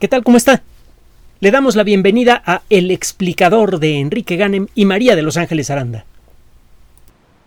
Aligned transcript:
¿Qué 0.00 0.08
tal? 0.08 0.24
¿Cómo 0.24 0.36
está? 0.36 0.62
Le 1.38 1.52
damos 1.52 1.76
la 1.76 1.84
bienvenida 1.84 2.42
a 2.44 2.62
El 2.68 2.90
explicador 2.90 3.78
de 3.78 4.00
Enrique 4.00 4.34
Ganem 4.34 4.66
y 4.74 4.86
María 4.86 5.14
de 5.14 5.22
Los 5.22 5.36
Ángeles 5.36 5.70
Aranda. 5.70 6.04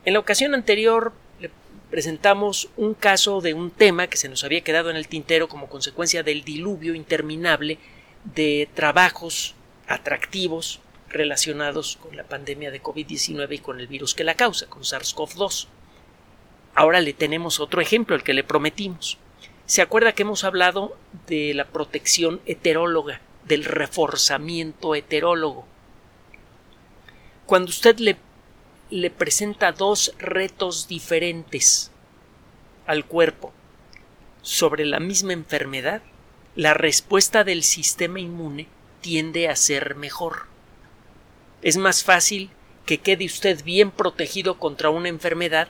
En 0.05 0.13
la 0.13 0.20
ocasión 0.20 0.54
anterior 0.55 1.12
le 1.41 1.52
presentamos 1.91 2.70
un 2.78 2.94
caso 2.94 3.41
de 3.41 3.54
un 3.54 3.70
tema 3.70 4.07
que 4.07 4.15
se 4.15 4.29
nos 4.29 4.46
había 4.46 4.62
quedado 4.62 4.89
en 4.89 4.96
el 4.96 5.10
tintero 5.10 5.49
como 5.49 5.68
consecuencia 5.68 6.23
del 6.23 6.46
diluvio 6.46 6.96
interminable 6.96 7.79
de 8.23 8.70
trabajos 8.73 9.54
atractivos 9.86 10.79
relacionados 11.09 11.98
con 12.02 12.16
la 12.16 12.23
pandemia 12.23 12.71
de 12.71 12.82
COVID-19 12.82 13.55
y 13.55 13.59
con 13.59 13.82
el 13.82 13.88
virus 13.88 14.16
que 14.16 14.23
la 14.23 14.36
causa, 14.36 14.68
con 14.68 14.84
SARS-CoV-2. 14.84 15.68
Ahora 16.75 17.02
le 17.02 17.11
tenemos 17.11 17.59
otro 17.59 17.82
ejemplo, 17.82 18.16
el 18.16 18.23
que 18.23 18.34
le 18.34 18.45
prometimos. 18.45 19.18
Se 19.68 19.81
acuerda 19.81 20.13
que 20.13 20.21
hemos 20.21 20.45
hablado 20.45 20.97
de 21.27 21.54
la 21.54 21.68
protección 21.68 22.39
heteróloga, 22.45 23.20
del 23.43 23.65
reforzamiento 23.65 24.96
heterólogo. 24.96 25.68
Cuando 27.46 27.69
usted 27.69 27.97
le, 28.00 28.15
le 28.89 29.09
presenta 29.11 29.73
dos 29.73 30.14
retos 30.19 30.87
diferentes 30.87 31.92
al 32.86 33.06
cuerpo 33.06 33.52
sobre 34.42 34.86
la 34.86 35.02
misma 35.02 35.33
enfermedad, 35.33 36.02
la 36.56 36.73
respuesta 36.73 37.44
del 37.44 37.61
sistema 37.61 38.22
inmune 38.22 38.70
tiende 39.02 39.50
a 39.50 39.58
ser 39.58 39.95
mejor. 39.95 40.45
Es 41.61 41.75
más 41.75 42.06
fácil 42.06 42.52
que 42.86 43.00
quede 43.00 43.25
usted 43.25 43.61
bien 43.66 43.92
protegido 43.92 44.59
contra 44.59 44.89
una 44.92 45.09
enfermedad 45.09 45.67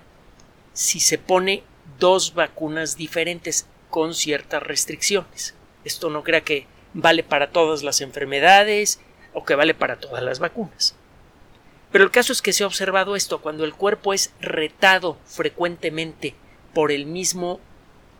si 0.74 1.00
se 1.00 1.18
pone 1.18 1.64
dos 1.98 2.36
vacunas 2.36 2.96
diferentes 2.96 3.66
con 3.98 4.14
ciertas 4.14 4.62
restricciones. 4.62 5.56
Esto 5.84 6.12
no 6.12 6.24
crea 6.24 6.42
que 6.42 6.68
vale 6.94 7.24
para 7.24 7.50
todas 7.50 7.82
las 7.82 8.00
enfermedades 8.02 9.00
o 9.34 9.44
que 9.44 9.56
vale 9.56 9.74
para 9.74 10.00
todas 10.00 10.22
las 10.22 10.38
vacunas. 10.38 10.96
Pero 11.92 12.04
el 12.04 12.12
caso 12.12 12.32
es 12.32 12.44
que 12.44 12.54
se 12.54 12.64
ha 12.64 12.68
observado 12.68 13.16
esto 13.16 13.42
cuando 13.42 13.66
el 13.66 13.74
cuerpo 13.74 14.14
es 14.14 14.32
retado 14.40 15.18
frecuentemente 15.26 16.36
por 16.76 16.92
el 16.92 17.08
mismo 17.08 17.60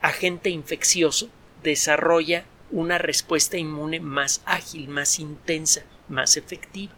agente 0.02 0.50
infeccioso, 0.50 1.30
desarrolla 1.62 2.46
una 2.72 2.98
respuesta 2.98 3.60
inmune 3.60 4.00
más 4.00 4.42
ágil, 4.46 4.88
más 4.88 5.20
intensa, 5.20 5.84
más 6.10 6.38
efectiva. 6.38 6.94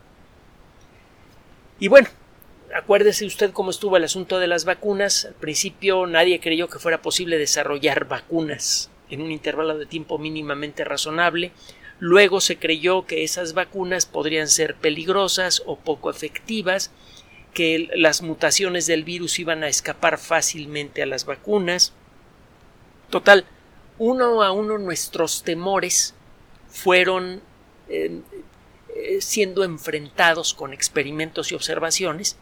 Y 1.81 1.89
bueno, 1.89 2.07
acuérdese 2.75 3.25
usted 3.25 3.51
cómo 3.51 3.71
estuvo 3.71 3.97
el 3.97 4.03
asunto 4.03 4.39
de 4.39 4.47
las 4.47 4.65
vacunas. 4.65 5.25
Al 5.25 5.33
principio 5.33 6.05
nadie 6.05 6.39
creyó 6.39 6.67
que 6.67 6.79
fuera 6.79 7.01
posible 7.01 7.37
desarrollar 7.37 8.07
vacunas 8.07 8.89
en 9.09 9.21
un 9.21 9.31
intervalo 9.31 9.77
de 9.77 9.85
tiempo 9.85 10.17
mínimamente 10.17 10.83
razonable. 10.83 11.51
Luego 11.99 12.39
se 12.39 12.57
creyó 12.57 13.05
que 13.05 13.23
esas 13.23 13.53
vacunas 13.53 14.05
podrían 14.05 14.47
ser 14.47 14.75
peligrosas 14.75 15.63
o 15.65 15.77
poco 15.77 16.09
efectivas, 16.09 16.91
que 17.53 17.89
las 17.95 18.21
mutaciones 18.21 18.87
del 18.87 19.03
virus 19.03 19.39
iban 19.39 19.63
a 19.63 19.67
escapar 19.67 20.17
fácilmente 20.17 21.01
a 21.01 21.05
las 21.05 21.25
vacunas. 21.25 21.93
Total, 23.09 23.45
uno 23.97 24.43
a 24.43 24.51
uno 24.51 24.77
nuestros 24.77 25.43
temores 25.43 26.13
fueron 26.69 27.41
eh, 27.89 28.21
eh, 28.95 29.17
siendo 29.19 29.63
enfrentados 29.63 30.53
con 30.53 30.71
experimentos 30.71 31.51
y 31.51 31.55
observaciones 31.55 32.37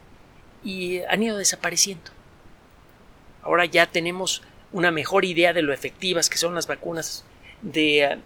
y 0.64 1.00
han 1.02 1.24
ido 1.24 1.38
desapareciendo. 1.38 2.12
Ahora 3.42 3.66
ya 3.66 3.86
tenemos 3.86 4.42
una 4.72 4.92
mejor 4.92 5.26
idea 5.26 5.54
de 5.54 5.62
lo 5.62 5.74
efectivas 5.74 6.30
que 6.30 6.38
son 6.38 6.56
las 6.56 6.68
vacunas, 6.68 7.24
de 7.62 8.20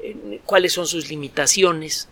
eh, 0.00 0.40
cuáles 0.44 0.72
son 0.72 0.86
sus 0.86 1.08
limitaciones. 1.08 2.08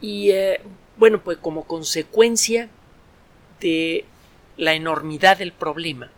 Y 0.00 0.30
eh, 0.30 0.60
bueno, 0.96 1.22
pues 1.22 1.38
como 1.38 1.64
consecuencia 1.64 2.68
de 3.60 4.04
la 4.56 4.74
enormidad 4.74 5.38
del 5.38 5.52
problema, 5.52 6.10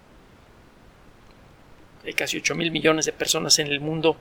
hay 2.04 2.12
casi 2.14 2.36
8 2.36 2.54
mil 2.54 2.70
millones 2.70 3.06
de 3.06 3.12
personas 3.12 3.58
en 3.58 3.66
el 3.68 3.80
mundo 3.80 4.16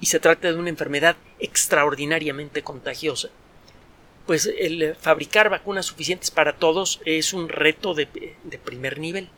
y 0.00 0.06
se 0.06 0.20
trata 0.20 0.48
de 0.48 0.58
una 0.58 0.70
enfermedad 0.70 1.16
extraordinariamente 1.38 2.62
contagiosa, 2.62 3.28
pues 4.26 4.50
el 4.58 4.94
fabricar 4.96 5.50
vacunas 5.50 5.86
suficientes 5.86 6.30
para 6.30 6.54
todos 6.54 7.00
es 7.04 7.32
un 7.32 7.48
reto 7.48 7.94
de, 7.94 8.06
primer 8.64 8.98
nivel. 8.98 9.28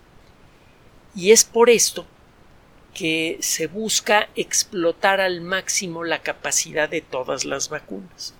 Y 1.14 1.32
es 1.32 1.44
por 1.44 1.70
esto 1.70 2.06
que 2.94 3.38
se 3.40 3.66
busca 3.66 4.28
explotar 4.36 5.20
al 5.20 5.40
máximo 5.40 6.04
la 6.04 6.22
capacidad 6.22 6.88
de 6.88 7.00
todas 7.00 7.44
las 7.44 7.68
vacunas. 7.68 8.34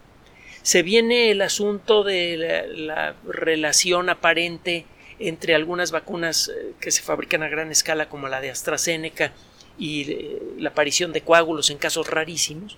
Se 0.63 0.83
viene 0.83 1.31
el 1.31 1.43
asunto 1.43 2.05
de 2.05 2.37
la, 2.77 3.15
relación 3.27 4.09
aparente 4.09 4.87
entre 5.19 5.55
algunas 5.55 5.91
vacunas 5.91 6.49
eh, 6.49 6.73
que 6.81 6.91
se 6.91 7.03
fabrican 7.03 7.43
a 7.43 7.49
gran 7.49 7.71
escala 7.71 8.09
como 8.09 8.29
la 8.29 8.41
de 8.41 8.51
AstraZeneca 8.51 9.33
y 9.79 10.11
eh, 10.11 10.43
la 10.59 10.71
aparición 10.71 11.13
de 11.13 11.23
coágulos 11.23 11.71
en 11.71 11.79
casos 11.79 12.09
rarísimos, 12.11 12.77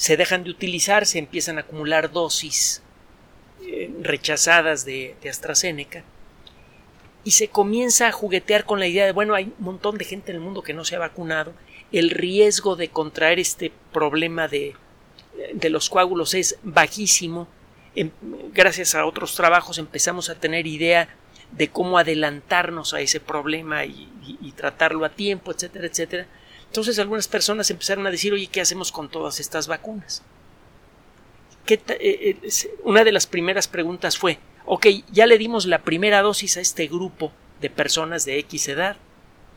se 0.00 0.16
dejan 0.16 0.44
de 0.44 0.50
utilizar, 0.50 1.04
se 1.04 1.18
empiezan 1.18 1.58
a 1.58 1.60
acumular 1.60 2.10
dosis 2.10 2.80
eh, 3.66 3.90
rechazadas 4.00 4.86
de, 4.86 5.14
AstraZeneca 5.28 6.04
y 7.22 7.32
se 7.32 7.48
comienza 7.48 8.08
a 8.08 8.12
juguetear 8.12 8.64
con 8.64 8.80
la 8.80 8.86
idea 8.86 9.04
de, 9.04 9.12
bueno, 9.12 9.34
hay 9.34 9.52
un 9.58 9.62
montón 9.62 9.98
de 9.98 10.06
gente 10.06 10.32
en 10.32 10.36
el 10.36 10.42
mundo 10.42 10.62
que 10.62 10.72
no 10.72 10.86
se 10.86 10.96
ha 10.96 11.00
vacunado, 11.00 11.52
el 11.92 12.08
riesgo 12.08 12.76
de 12.76 12.88
contraer 12.88 13.38
este 13.38 13.72
problema 13.92 14.48
de, 14.48 14.74
de 15.52 15.68
los 15.68 15.90
coágulos 15.90 16.32
es 16.32 16.58
bajísimo. 16.62 17.46
Em, 17.94 18.10
gracias 18.54 18.94
a 18.94 19.04
otros 19.04 19.34
trabajos 19.34 19.76
empezamos 19.76 20.30
a 20.30 20.34
tener 20.34 20.66
idea 20.66 21.14
de 21.52 21.68
cómo 21.68 21.98
adelantarnos 21.98 22.94
a 22.94 23.02
ese 23.02 23.20
problema 23.20 23.84
y, 23.84 24.08
y 24.40 24.52
tratarlo 24.52 25.04
a 25.04 25.10
tiempo, 25.10 25.52
etcétera, 25.52 25.88
etcétera. 25.88 26.26
Entonces 26.70 27.00
algunas 27.00 27.26
personas 27.26 27.68
empezaron 27.68 28.06
a 28.06 28.12
decir, 28.12 28.32
oye, 28.32 28.46
¿qué 28.46 28.60
hacemos 28.60 28.92
con 28.92 29.08
todas 29.08 29.40
estas 29.40 29.66
vacunas? 29.66 30.22
Eh, 31.66 31.82
eh, 31.88 32.38
una 32.84 33.02
de 33.02 33.10
las 33.10 33.26
primeras 33.26 33.66
preguntas 33.66 34.16
fue, 34.16 34.38
ok, 34.66 34.86
ya 35.10 35.26
le 35.26 35.36
dimos 35.36 35.66
la 35.66 35.82
primera 35.82 36.22
dosis 36.22 36.56
a 36.56 36.60
este 36.60 36.86
grupo 36.86 37.32
de 37.60 37.70
personas 37.70 38.24
de 38.24 38.38
X 38.38 38.68
edad 38.68 38.96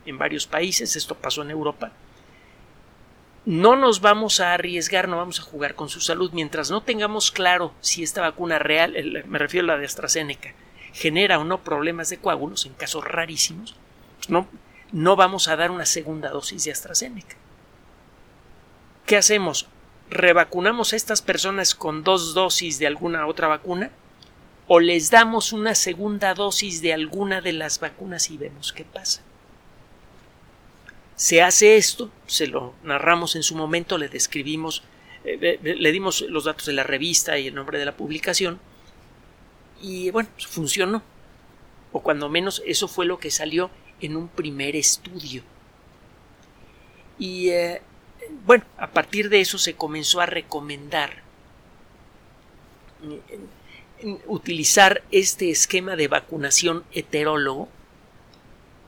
en 0.06 0.18
varios 0.18 0.48
países, 0.48 0.96
esto 0.96 1.14
pasó 1.14 1.42
en 1.42 1.52
Europa. 1.52 1.92
No 3.46 3.76
nos 3.76 4.00
vamos 4.00 4.40
a 4.40 4.52
arriesgar, 4.52 5.06
no 5.06 5.16
vamos 5.18 5.38
a 5.38 5.44
jugar 5.44 5.76
con 5.76 5.88
su 5.88 6.00
salud 6.00 6.32
mientras 6.32 6.68
no 6.68 6.82
tengamos 6.82 7.30
claro 7.30 7.74
si 7.80 8.02
esta 8.02 8.22
vacuna 8.22 8.58
real, 8.58 9.24
me 9.28 9.38
refiero 9.38 9.64
a 9.66 9.74
la 9.74 9.78
de 9.78 9.86
AstraZeneca, 9.86 10.52
genera 10.92 11.38
o 11.38 11.44
no 11.44 11.62
problemas 11.62 12.10
de 12.10 12.18
coágulos 12.18 12.66
en 12.66 12.72
casos 12.72 13.04
rarísimos, 13.04 13.76
no, 14.28 14.48
no 14.94 15.16
vamos 15.16 15.48
a 15.48 15.56
dar 15.56 15.72
una 15.72 15.86
segunda 15.86 16.30
dosis 16.30 16.64
de 16.64 16.70
AstraZeneca. 16.70 17.34
¿Qué 19.06 19.16
hacemos? 19.16 19.66
¿Revacunamos 20.08 20.92
a 20.92 20.96
estas 20.96 21.20
personas 21.20 21.74
con 21.74 22.04
dos 22.04 22.32
dosis 22.32 22.78
de 22.78 22.86
alguna 22.86 23.26
otra 23.26 23.48
vacuna? 23.48 23.90
¿O 24.68 24.78
les 24.78 25.10
damos 25.10 25.52
una 25.52 25.74
segunda 25.74 26.32
dosis 26.32 26.80
de 26.80 26.94
alguna 26.94 27.40
de 27.40 27.54
las 27.54 27.80
vacunas 27.80 28.30
y 28.30 28.38
vemos 28.38 28.72
qué 28.72 28.84
pasa? 28.84 29.22
Se 31.16 31.42
hace 31.42 31.76
esto, 31.76 32.08
se 32.28 32.46
lo 32.46 32.74
narramos 32.84 33.34
en 33.34 33.42
su 33.42 33.56
momento, 33.56 33.98
le 33.98 34.08
describimos, 34.08 34.84
eh, 35.24 35.58
le 35.60 35.92
dimos 35.92 36.20
los 36.20 36.44
datos 36.44 36.66
de 36.66 36.72
la 36.72 36.84
revista 36.84 37.36
y 37.36 37.48
el 37.48 37.54
nombre 37.56 37.80
de 37.80 37.84
la 37.84 37.96
publicación, 37.96 38.60
y 39.82 40.10
bueno, 40.12 40.28
funcionó. 40.38 41.02
O 41.90 42.00
cuando 42.00 42.28
menos 42.28 42.62
eso 42.64 42.86
fue 42.86 43.06
lo 43.06 43.18
que 43.18 43.32
salió 43.32 43.70
en 44.04 44.16
un 44.16 44.28
primer 44.28 44.76
estudio. 44.76 45.42
Y 47.18 47.48
eh, 47.50 47.82
bueno, 48.44 48.64
a 48.78 48.88
partir 48.88 49.28
de 49.28 49.40
eso 49.40 49.58
se 49.58 49.74
comenzó 49.74 50.20
a 50.20 50.26
recomendar 50.26 51.22
utilizar 54.26 55.02
este 55.10 55.50
esquema 55.50 55.96
de 55.96 56.08
vacunación 56.08 56.84
heterólogo 56.92 57.68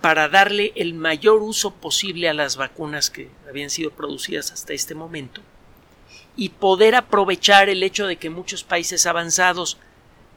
para 0.01 0.29
darle 0.29 0.73
el 0.77 0.95
mayor 0.95 1.43
uso 1.43 1.73
posible 1.75 2.29
a 2.29 2.35
las 2.35 2.57
vacunas 2.57 3.11
que 3.11 3.29
habían 3.49 3.71
sido 3.71 3.91
producidas 3.91 4.53
hasta 4.53 4.73
este 4.73 4.95
momento 4.95 5.41
y 6.37 6.51
poder 6.51 6.95
aprovechar 6.95 7.69
el 7.69 7.83
hecho 7.83 8.07
de 8.07 8.17
que 8.17 8.31
muchos 8.31 8.63
países 8.63 9.07
avanzados 9.07 9.79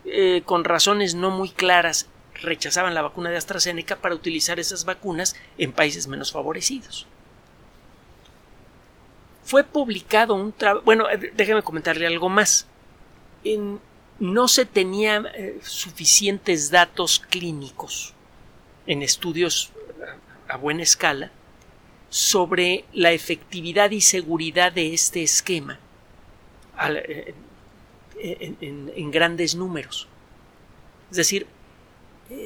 eh, 0.06 0.44
con 0.46 0.64
razones 0.64 1.14
no 1.14 1.30
muy 1.30 1.50
claras 1.50 2.08
rechazaban 2.42 2.94
la 2.94 3.02
vacuna 3.02 3.30
de 3.30 3.38
AstraZeneca 3.38 3.98
para 3.98 4.16
utilizar 4.16 4.60
esas 4.60 4.86
vacunas 4.86 5.36
en 5.58 5.72
países 5.72 6.08
menos 6.08 6.32
favorecidos. 6.32 7.08
Fue 9.44 9.64
publicado 9.64 10.36
un 10.36 10.52
trabajo. 10.52 10.86
Bueno, 10.86 11.10
eh, 11.10 11.32
déjeme 11.36 11.64
comentarle 11.64 12.06
algo 12.06 12.30
más. 12.30 12.68
no 14.20 14.48
se 14.48 14.66
tenían 14.66 15.28
eh, 15.34 15.60
suficientes 15.64 16.72
datos 16.72 17.20
clínicos 17.20 18.14
en 18.86 19.02
estudios 19.02 19.72
a 20.48 20.58
buena 20.58 20.84
escala 20.84 21.32
sobre 22.10 22.86
la 22.92 23.12
efectividad 23.12 23.92
y 23.92 24.02
seguridad 24.02 24.72
de 24.72 24.94
este 24.94 25.24
esquema 25.24 25.80
en, 28.20 29.12
grandes 29.12 29.56
números. 29.56 30.08
Es 31.12 31.18
decir, 31.18 31.44
eh, 31.44 31.59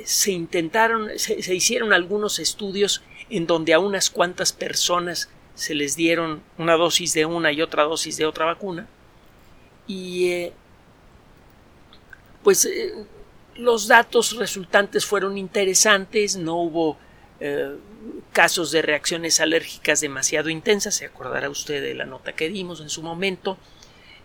se 0.05 0.31
intentaron, 0.31 1.09
se, 1.17 1.53
hicieron 1.53 1.93
algunos 1.93 2.39
estudios 2.39 3.03
en 3.29 3.47
donde 3.47 3.73
a 3.73 3.79
unas 3.79 4.09
cuantas 4.09 4.53
personas 4.53 5.29
se 5.55 5.75
les 5.75 5.95
dieron 5.95 6.41
una 6.57 6.75
dosis 6.75 7.13
de 7.13 7.25
una 7.25 7.51
y 7.51 7.61
otra 7.61 7.83
dosis 7.83 8.17
de 8.17 8.25
otra 8.25 8.45
vacuna 8.45 8.87
y 9.87 10.29
eh, 10.29 10.53
pues 12.43 12.65
eh, 12.65 12.93
los 13.55 13.87
datos 13.87 14.35
resultantes 14.37 15.05
fueron 15.05 15.37
interesantes, 15.37 16.35
no 16.37 16.55
hubo 16.55 16.97
casos 18.31 18.71
de 18.71 18.81
reacciones 18.81 19.41
alérgicas 19.41 19.99
demasiado 19.99 20.49
intensas, 20.49 20.95
se 20.95 21.05
acordará 21.05 21.49
usted 21.49 21.83
de 21.83 21.93
la 21.93 22.05
nota 22.05 22.31
que 22.31 22.47
dimos 22.47 22.79
en 22.79 22.89
su 22.89 23.03
momento, 23.03 23.57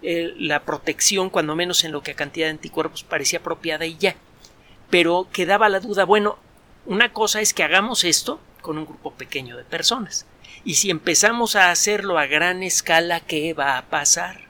la 0.03 0.65
protección, 0.65 1.29
cuando 1.29 1.57
menos 1.57 1.83
en 1.83 1.91
lo 1.91 2.01
que 2.01 2.13
a 2.13 2.15
cantidad 2.15 2.47
de 2.47 2.53
anticuerpos 2.53 3.03
parecía 3.03 3.41
apropiada 3.41 3.87
y 3.87 3.97
ya. 3.99 4.15
Pero 4.91 5.29
quedaba 5.33 5.69
la 5.69 5.81
duda, 5.81 6.05
bueno, 6.05 6.39
una 6.87 7.13
cosa 7.13 7.41
es 7.41 7.53
que 7.53 7.63
hagamos 7.63 8.05
esto 8.05 8.41
con 8.63 8.79
un 8.79 8.87
grupo 8.87 9.13
pequeño 9.13 9.57
de 9.57 9.65
personas. 9.65 10.27
Y 10.65 10.75
si 10.75 10.91
empezamos 10.91 11.57
a 11.57 11.71
hacerlo 11.71 12.19
a 12.19 12.27
gran 12.27 12.63
escala, 12.63 13.21
¿qué 13.21 13.55
va 13.55 13.79
a 13.79 13.87
pasar? 13.87 14.41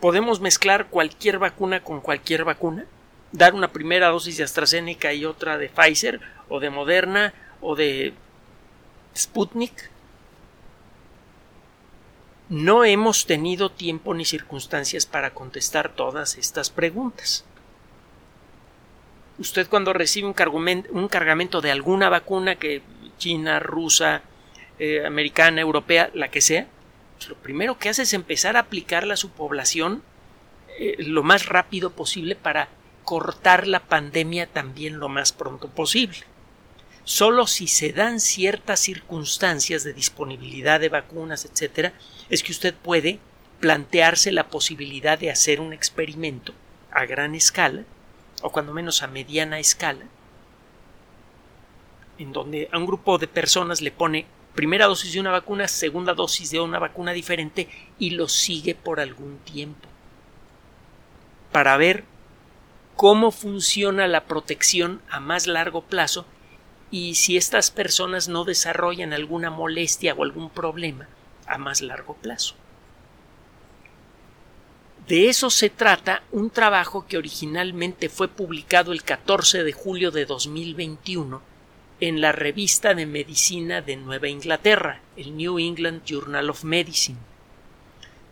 ¿Podemos 0.00 0.40
mezclar 0.40 0.88
cualquier 0.88 1.38
vacuna 1.38 1.82
con 1.82 2.00
cualquier 2.00 2.44
vacuna? 2.44 2.86
¿Dar 3.32 3.54
una 3.54 3.72
primera 3.72 4.08
dosis 4.08 4.36
de 4.36 4.44
AstraZeneca 4.44 5.12
y 5.12 5.24
otra 5.24 5.58
de 5.58 5.68
Pfizer 5.68 6.20
o 6.48 6.60
de 6.60 6.70
Moderna 6.70 7.32
o 7.60 7.76
de 7.76 8.14
Sputnik? 9.16 9.90
No 12.48 12.84
hemos 12.84 13.26
tenido 13.26 13.70
tiempo 13.70 14.12
ni 14.12 14.24
circunstancias 14.24 15.06
para 15.06 15.32
contestar 15.32 15.94
todas 15.94 16.36
estas 16.36 16.70
preguntas. 16.70 17.44
Usted 19.38 19.68
cuando 19.68 19.92
recibe 19.92 20.26
un, 20.26 21.08
cargamento 21.08 21.60
de 21.60 21.70
alguna 21.70 22.08
vacuna 22.08 22.56
que 22.56 22.82
China, 23.18 23.60
rusa, 23.60 24.22
eh, 24.78 25.04
americana, 25.06 25.60
europea, 25.60 26.10
la 26.14 26.28
que 26.30 26.40
sea, 26.40 26.66
pues 27.16 27.28
lo 27.28 27.36
primero 27.36 27.78
que 27.78 27.88
hace 27.88 28.02
es 28.02 28.12
empezar 28.14 28.56
a 28.56 28.60
aplicarla 28.60 29.14
a 29.14 29.16
su 29.16 29.30
población 29.30 30.02
eh, 30.78 30.96
lo 30.98 31.22
más 31.22 31.46
rápido 31.46 31.90
posible 31.90 32.34
para 32.34 32.68
cortar 33.04 33.66
la 33.66 33.80
pandemia 33.80 34.46
también 34.46 34.98
lo 34.98 35.08
más 35.08 35.32
pronto 35.32 35.68
posible. 35.68 36.18
Solo 37.04 37.46
si 37.46 37.66
se 37.66 37.92
dan 37.92 38.20
ciertas 38.20 38.80
circunstancias 38.80 39.82
de 39.82 39.92
disponibilidad 39.92 40.78
de 40.78 40.88
vacunas, 40.88 41.44
etcétera, 41.44 41.92
es 42.30 42.42
que 42.42 42.52
usted 42.52 42.74
puede 42.74 43.18
plantearse 43.60 44.30
la 44.32 44.48
posibilidad 44.48 45.18
de 45.18 45.30
hacer 45.30 45.60
un 45.60 45.72
experimento 45.72 46.54
a 46.90 47.04
gran 47.06 47.34
escala, 47.34 47.84
o 48.42 48.50
cuando 48.50 48.72
menos 48.72 49.02
a 49.02 49.06
mediana 49.06 49.58
escala, 49.58 50.04
en 52.18 52.32
donde 52.32 52.68
a 52.72 52.78
un 52.78 52.86
grupo 52.86 53.18
de 53.18 53.28
personas 53.28 53.80
le 53.80 53.90
pone 53.90 54.26
primera 54.54 54.86
dosis 54.86 55.12
de 55.12 55.20
una 55.20 55.30
vacuna, 55.30 55.66
segunda 55.68 56.14
dosis 56.14 56.50
de 56.50 56.60
una 56.60 56.78
vacuna 56.78 57.12
diferente 57.12 57.68
y 57.98 58.10
lo 58.10 58.28
sigue 58.28 58.74
por 58.74 59.00
algún 59.00 59.38
tiempo 59.38 59.88
para 61.52 61.76
ver 61.76 62.04
cómo 62.96 63.30
funciona 63.30 64.08
la 64.08 64.24
protección 64.24 65.02
a 65.10 65.20
más 65.20 65.46
largo 65.46 65.82
plazo 65.82 66.26
y 66.90 67.14
si 67.14 67.36
estas 67.36 67.70
personas 67.70 68.28
no 68.28 68.44
desarrollan 68.44 69.12
alguna 69.12 69.50
molestia 69.50 70.14
o 70.14 70.24
algún 70.24 70.50
problema 70.50 71.08
a 71.46 71.58
más 71.58 71.80
largo 71.80 72.14
plazo. 72.14 72.54
De 75.08 75.28
eso 75.28 75.50
se 75.50 75.68
trata 75.68 76.22
un 76.30 76.50
trabajo 76.50 77.06
que 77.06 77.18
originalmente 77.18 78.08
fue 78.08 78.28
publicado 78.28 78.92
el 78.92 79.02
14 79.02 79.64
de 79.64 79.72
julio 79.72 80.12
de 80.12 80.26
2021 80.26 81.42
en 82.00 82.20
la 82.20 82.30
revista 82.30 82.94
de 82.94 83.06
medicina 83.06 83.80
de 83.80 83.96
Nueva 83.96 84.28
Inglaterra, 84.28 85.00
el 85.16 85.36
New 85.36 85.58
England 85.58 86.04
Journal 86.04 86.50
of 86.50 86.62
Medicine. 86.62 87.18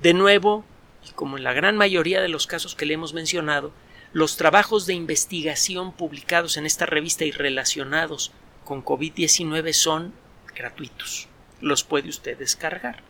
De 0.00 0.14
nuevo, 0.14 0.64
y 1.08 1.12
como 1.12 1.36
en 1.36 1.44
la 1.44 1.52
gran 1.52 1.76
mayoría 1.76 2.20
de 2.20 2.28
los 2.28 2.46
casos 2.46 2.76
que 2.76 2.86
le 2.86 2.94
hemos 2.94 3.14
mencionado, 3.14 3.72
los 4.12 4.36
trabajos 4.36 4.86
de 4.86 4.94
investigación 4.94 5.92
publicados 5.92 6.56
en 6.56 6.66
esta 6.66 6.86
revista 6.86 7.24
y 7.24 7.32
relacionados 7.32 8.32
con 8.64 8.84
COVID-19 8.84 9.72
son 9.72 10.12
gratuitos. 10.54 11.28
Los 11.60 11.82
puede 11.84 12.08
usted 12.08 12.38
descargar. 12.38 13.02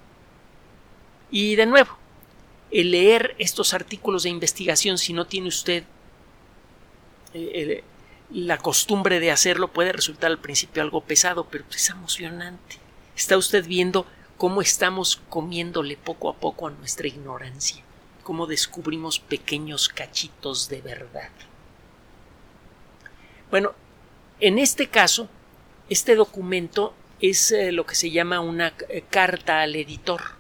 Y 1.31 1.57
de 1.57 1.67
nuevo, 1.67 2.00
el 2.70 2.93
leer 2.93 3.34
estos 3.38 3.75
artículos 3.75 4.22
de 4.22 4.31
investigación, 4.31 4.99
si 4.99 5.12
no 5.12 5.26
tiene 5.26 5.49
usted 5.49 5.84
eh, 7.34 7.82
la 8.31 8.58
costumbre 8.58 9.20
de 9.20 9.31
hacerlo, 9.31 9.69
puede 9.69 9.93
resultar 9.93 10.31
al 10.31 10.38
principio 10.38 10.82
algo 10.82 11.00
pesado, 11.00 11.46
pero 11.50 11.64
es 11.70 11.88
emocionante. 11.90 12.76
Está 13.17 13.37
usted 13.37 13.67
viendo 13.67 14.06
cómo 14.37 14.62
estamos 14.62 15.20
comiéndole 15.28 15.96
poco 15.96 16.31
a 16.31 16.34
poco 16.34 16.67
a 16.67 16.70
nuestra 16.70 17.08
ignorancia, 17.08 17.82
cómo 18.22 18.46
descubrimos 18.46 19.19
pequeños 19.19 19.88
cachitos 19.88 20.69
de 20.69 20.81
verdad. 20.81 21.31
Bueno, 23.50 23.75
en 24.38 24.58
este 24.58 24.87
caso, 24.88 25.28
este 25.88 26.14
documento 26.14 26.94
es 27.20 27.52
eh, 27.52 27.73
lo 27.73 27.84
que 27.84 27.94
se 27.94 28.11
llama 28.11 28.40
una 28.40 28.73
eh, 28.88 29.05
carta 29.11 29.61
al 29.61 29.75
editor. 29.76 30.39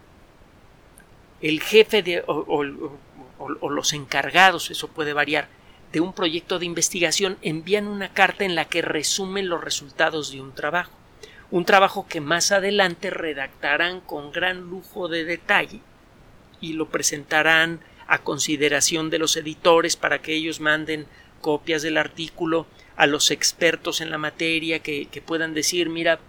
El 1.40 1.60
jefe 1.60 2.02
de, 2.02 2.22
o, 2.26 2.62
los 3.70 3.92
encargados, 3.92 4.70
eso 4.70 4.88
puede 4.88 5.12
variar, 5.12 5.48
de 5.92 6.00
un 6.00 6.12
proyecto 6.12 6.58
de 6.58 6.66
investigación 6.66 7.38
envían 7.42 7.88
una 7.88 8.12
carta 8.12 8.44
en 8.44 8.54
la 8.54 8.66
que 8.66 8.82
resumen 8.82 9.48
los 9.48 9.62
resultados 9.62 10.30
de 10.30 10.40
un 10.40 10.52
trabajo. 10.52 10.92
Un 11.50 11.64
trabajo 11.64 12.06
que 12.08 12.20
más 12.20 12.52
adelante 12.52 13.10
redactarán 13.10 14.00
con 14.00 14.30
gran 14.30 14.60
lujo 14.60 15.08
de 15.08 15.24
detalle 15.24 15.80
y 16.60 16.74
lo 16.74 16.86
presentarán 16.90 17.80
a 18.06 18.18
consideración 18.18 19.10
de 19.10 19.18
los 19.18 19.36
editores 19.36 19.96
para 19.96 20.20
que 20.20 20.34
ellos 20.34 20.60
manden 20.60 21.06
copias 21.40 21.82
del 21.82 21.96
artículo 21.96 22.66
a 22.96 23.06
los 23.06 23.30
expertos 23.30 24.00
en 24.00 24.10
la 24.10 24.18
materia 24.18 24.80
que, 24.80 25.22
puedan 25.24 25.54
decir, 25.54 25.88
mira, 25.88 26.20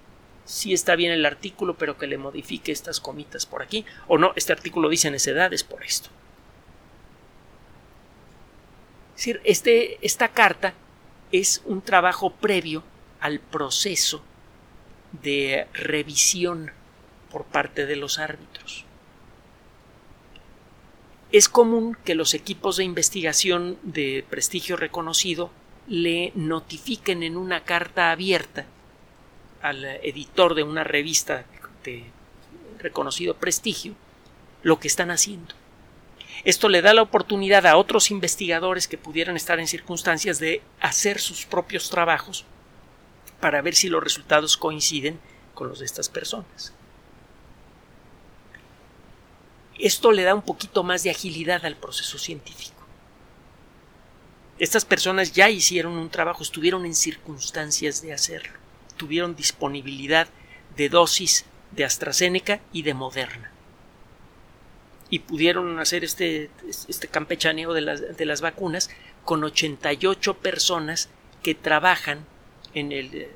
sí 0.46 0.74
está 0.74 0.96
bien 0.96 1.12
el 1.12 1.26
artículo, 1.26 1.76
pero 1.76 1.98
que 1.98 2.08
le 2.08 2.18
modifique 2.18 2.72
estas 2.72 3.00
comitas 3.00 3.46
por 3.46 3.62
aquí, 3.62 3.86
o 4.08 4.18
no, 4.18 4.34
este 4.36 4.54
artículo 4.54 4.90
dice 4.90 5.12
necedades 5.12 5.64
por 5.64 5.84
esto. 5.84 6.10
Es 9.16 9.18
decir, 9.18 9.42
este, 9.44 10.06
esta 10.06 10.30
carta 10.30 10.74
es 11.32 11.62
un 11.66 11.82
trabajo 11.82 12.32
previo 12.32 12.84
al 13.20 13.40
proceso 13.40 14.24
de 15.22 15.68
revisión 15.74 16.72
por 17.32 17.46
parte 17.46 17.86
de 17.86 17.96
los 17.96 18.20
árbitros. 18.20 18.86
Es 21.32 21.48
común 21.48 21.98
que 22.04 22.16
los 22.16 22.34
equipos 22.34 22.78
de 22.78 22.84
investigación 22.84 23.78
de 23.84 24.26
prestigio 24.30 24.76
reconocido 24.76 25.52
le 25.88 26.32
notifiquen 26.36 27.24
en 27.24 27.38
una 27.38 27.64
carta 27.64 28.12
abierta 28.12 28.66
al 29.62 29.84
editor 29.86 30.56
de 30.56 30.64
una 30.64 30.84
revista 30.84 31.46
de 31.84 32.06
reconocido 32.80 33.36
prestigio 33.36 33.94
lo 34.64 34.80
que 34.80 34.88
están 34.88 35.12
haciendo. 35.12 35.56
Esto 36.44 36.70
le 36.70 36.82
da 36.82 36.94
la 36.94 37.04
oportunidad 37.04 37.68
a 37.68 37.78
otros 37.78 38.10
investigadores 38.10 38.88
que 38.88 38.98
pudieran 38.98 39.36
estar 39.36 39.60
en 39.60 39.68
circunstancias 39.68 40.40
de 40.40 40.62
hacer 40.80 41.20
sus 41.20 41.46
propios 41.46 41.90
trabajos 41.90 42.46
para 43.40 43.62
ver 43.62 43.76
si 43.76 43.90
los 43.90 44.04
resultados 44.04 44.58
coinciden 44.58 45.20
con 45.54 45.68
los 45.68 45.80
de 45.80 45.86
estas 45.86 46.10
personas. 46.10 46.74
Esto 49.78 50.12
le 50.12 50.24
da 50.24 50.36
un 50.36 50.44
poquito 50.44 50.84
más 50.84 51.04
de 51.04 51.10
agilidad 51.10 51.66
al 51.66 51.76
proceso 51.76 52.18
científico. 52.18 52.82
Estas 54.60 54.86
personas 54.86 55.34
ya 55.34 55.50
hicieron 55.50 55.94
un 55.94 56.10
trabajo, 56.10 56.44
estuvieron 56.44 56.86
en 56.86 56.94
circunstancias 56.94 58.04
de 58.04 58.14
hacerlo, 58.14 58.54
tuvieron 59.02 59.36
disponibilidad 59.36 60.28
de 60.78 60.88
dosis 60.88 61.46
de 61.72 61.86
AstraZeneca 61.86 62.62
y 62.72 62.84
de 62.84 62.94
Moderna. 62.94 63.50
Y 65.10 65.20
pudieron 65.20 65.80
hacer 65.80 66.04
este, 66.04 66.52
este 66.88 67.08
campechaneo 67.08 67.74
de 67.74 67.82
las, 67.82 68.16
de 68.16 68.26
las 68.26 68.42
vacunas 68.42 68.92
con 69.26 69.44
88 69.44 70.36
personas 70.38 71.10
que 71.42 71.56
trabajan 71.56 72.28
en, 72.76 73.28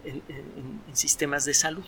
sistemas 0.94 1.46
de 1.46 1.56
salud. 1.56 1.86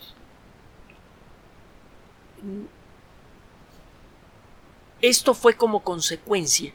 Esto 5.04 5.36
fue 5.36 5.54
como 5.54 5.84
consecuencia 5.84 6.74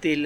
de 0.00 0.16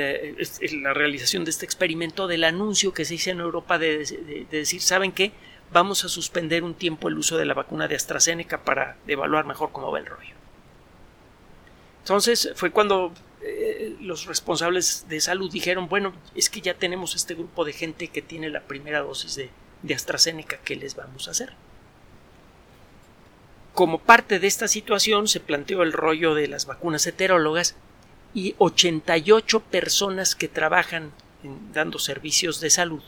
la, 0.83 0.95
realización 0.95 1.45
de 1.45 1.51
este 1.51 1.65
experimento, 1.65 2.27
del 2.27 2.45
anuncio 2.45 2.95
que 2.95 3.05
se 3.05 3.15
hizo 3.15 3.31
en 3.31 3.41
Europa 3.41 3.79
de, 3.79 4.47
decir, 4.51 4.81
¿saben 4.81 5.13
qué? 5.13 5.33
vamos 5.73 6.05
a 6.05 6.09
suspender 6.09 6.63
un 6.63 6.75
tiempo 6.75 7.09
el 7.09 7.19
uso 7.19 7.37
de 7.37 7.45
la 7.45 7.55
vacuna 7.55 7.89
de 7.89 7.97
AstraZeneca 7.97 8.63
para 8.63 8.97
evaluar 9.07 9.47
mejor 9.47 9.73
cómo 9.73 9.91
va 9.91 9.99
el 9.99 10.07
rollo. 10.07 10.35
Entonces 12.03 12.53
fue 12.55 12.71
cuando 12.71 13.13
eh, 13.43 13.97
los 14.01 14.27
responsables 14.27 15.07
de 15.09 15.21
salud 15.21 15.51
dijeron, 15.51 15.89
bueno, 15.89 16.13
es 16.35 16.51
que 16.51 16.61
ya 16.61 16.75
tenemos 16.75 17.17
este 17.17 17.35
grupo 17.35 17.65
de 17.65 17.73
gente 17.73 18.09
que 18.09 18.23
tiene 18.23 18.49
la 18.49 18.61
primera 18.61 19.01
dosis 19.01 19.35
de, 19.35 19.51
de 19.83 19.95
AstraZeneca, 19.95 20.59
¿qué 20.65 20.77
les 20.77 20.95
vamos 20.95 21.27
a 21.29 21.33
hacer? 21.33 21.53
Como 23.75 23.99
parte 23.99 24.39
de 24.39 24.47
esta 24.47 24.69
situación 24.69 25.29
se 25.29 25.41
planteó 25.41 25.83
el 25.83 25.93
rollo 25.93 26.35
de 26.35 26.49
las 26.49 26.67
vacunas 26.67 27.07
heterólogas 27.07 27.77
y 28.37 28.55
88 28.59 29.61
personas 29.61 30.35
que 30.35 30.47
trabajan 30.47 31.11
dando 31.73 31.99
servicios 31.99 32.61
de 32.61 32.69
salud 32.69 33.03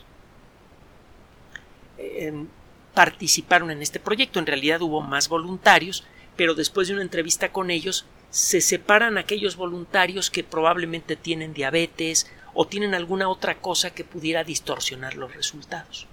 participaron 2.95 3.69
en 3.69 3.83
este 3.83 3.99
proyecto. 3.99 4.39
En 4.39 4.47
realidad 4.47 4.81
hubo 4.81 5.01
más 5.01 5.29
voluntarios, 5.29 6.03
pero 6.35 6.55
después 6.55 6.87
de 6.87 6.95
una 6.95 7.03
entrevista 7.03 7.51
con 7.51 7.69
ellos 7.69 8.05
se 8.31 8.59
separan 8.59 9.19
aquellos 9.19 9.55
voluntarios 9.55 10.31
que 10.31 10.43
probablemente 10.43 11.15
tienen 11.15 11.53
diabetes 11.53 12.29
o 12.55 12.65
tienen 12.65 12.95
alguna 12.95 13.29
otra 13.29 13.59
cosa 13.59 13.91
que 13.91 14.03
pudiera 14.03 14.43
distorsionar 14.43 15.15
los 15.15 15.35
resultados. 15.35 16.07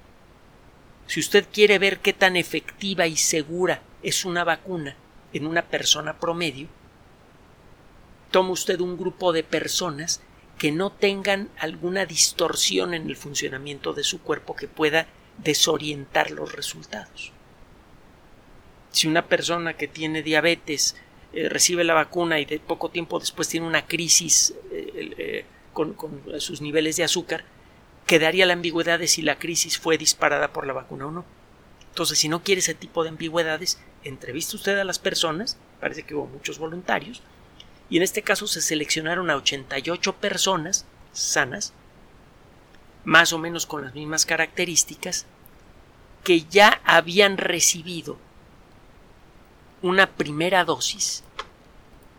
Si 1.06 1.20
usted 1.20 1.46
quiere 1.50 1.78
ver 1.78 2.00
qué 2.00 2.12
tan 2.12 2.36
efectiva 2.36 3.06
y 3.06 3.16
segura 3.16 3.80
es 4.02 4.26
una 4.26 4.44
vacuna 4.44 4.94
en 5.32 5.46
una 5.46 5.62
persona 5.62 6.18
promedio, 6.18 6.68
toma 8.30 8.50
usted 8.50 8.80
un 8.80 8.96
grupo 8.96 9.32
de 9.32 9.44
personas 9.44 10.20
que 10.58 10.72
no 10.72 10.90
tengan 10.90 11.50
alguna 11.58 12.06
distorsión 12.06 12.94
en 12.94 13.08
el 13.08 13.16
funcionamiento 13.16 13.92
de 13.92 14.04
su 14.04 14.22
cuerpo 14.22 14.56
que 14.56 14.68
pueda 14.68 15.06
desorientar 15.38 16.30
los 16.30 16.52
resultados. 16.52 17.32
Si 18.90 19.06
una 19.06 19.26
persona 19.26 19.74
que 19.74 19.88
tiene 19.88 20.22
diabetes 20.22 20.96
eh, 21.34 21.48
recibe 21.50 21.84
la 21.84 21.92
vacuna 21.92 22.40
y 22.40 22.46
de 22.46 22.58
poco 22.58 22.88
tiempo 22.88 23.18
después 23.18 23.48
tiene 23.48 23.66
una 23.66 23.86
crisis 23.86 24.54
eh, 24.70 25.14
eh, 25.18 25.44
con, 25.74 25.92
con, 25.92 26.22
sus 26.40 26.62
niveles 26.62 26.96
de 26.96 27.04
azúcar, 27.04 27.44
quedaría 28.06 28.46
la 28.46 28.54
ambigüedad 28.54 28.98
de 28.98 29.08
si 29.08 29.20
la 29.20 29.38
crisis 29.38 29.78
fue 29.78 29.98
disparada 29.98 30.52
por 30.52 30.66
la 30.66 30.72
vacuna 30.72 31.08
o 31.08 31.10
no. 31.10 31.24
Entonces, 31.90 32.18
si 32.18 32.28
no 32.28 32.42
quiere 32.42 32.60
ese 32.60 32.74
tipo 32.74 33.02
de 33.02 33.10
ambigüedades, 33.10 33.80
entrevista 34.04 34.56
usted 34.56 34.78
a 34.78 34.84
las 34.84 34.98
personas, 34.98 35.58
parece 35.80 36.04
que 36.04 36.14
hubo 36.14 36.26
muchos 36.26 36.58
voluntarios, 36.58 37.22
y 37.88 37.96
en 37.96 38.02
este 38.02 38.22
caso 38.22 38.46
se 38.46 38.60
seleccionaron 38.60 39.30
a 39.30 39.36
88 39.36 40.16
personas 40.16 40.86
sanas 41.12 41.72
más 43.04 43.32
o 43.32 43.38
menos 43.38 43.66
con 43.66 43.84
las 43.84 43.94
mismas 43.94 44.26
características, 44.26 45.26
que 46.24 46.42
ya 46.42 46.80
habían 46.84 47.38
recibido 47.38 48.18
una 49.80 50.08
primera 50.10 50.64
dosis 50.64 51.22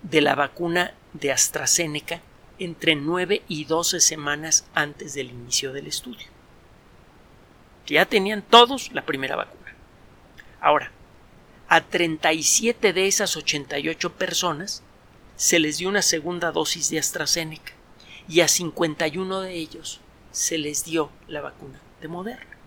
de 0.01 0.21
la 0.21 0.35
vacuna 0.35 0.93
de 1.11 1.33
AstraZeneca 1.33 2.21
entre 2.57 2.95
9 2.95 3.43
y 3.49 3.65
12 3.65 3.99
semanas 3.99 4.65
antes 4.73 5.13
del 5.13 5.29
inicio 5.29 5.73
del 5.73 5.87
estudio. 5.87 6.27
Ya 7.85 8.05
tenían 8.05 8.41
todos 8.41 8.91
la 8.93 9.05
primera 9.05 9.35
vacuna. 9.35 9.75
Ahora, 10.61 10.91
a 11.67 11.81
37 11.81 12.93
de 12.93 13.07
esas 13.07 13.35
88 13.35 14.13
personas 14.13 14.83
se 15.37 15.59
les 15.59 15.77
dio 15.77 15.87
una 15.87 16.01
segunda 16.01 16.51
dosis 16.51 16.89
de 16.89 16.99
AstraZeneca 16.99 17.71
y 18.27 18.41
a 18.41 18.47
51 18.47 19.41
de 19.41 19.53
ellos 19.53 20.01
se 20.31 20.57
les 20.57 20.83
dio 20.83 21.11
la 21.27 21.41
vacuna 21.41 21.79
de 22.01 22.07
Moderna. 22.07 22.57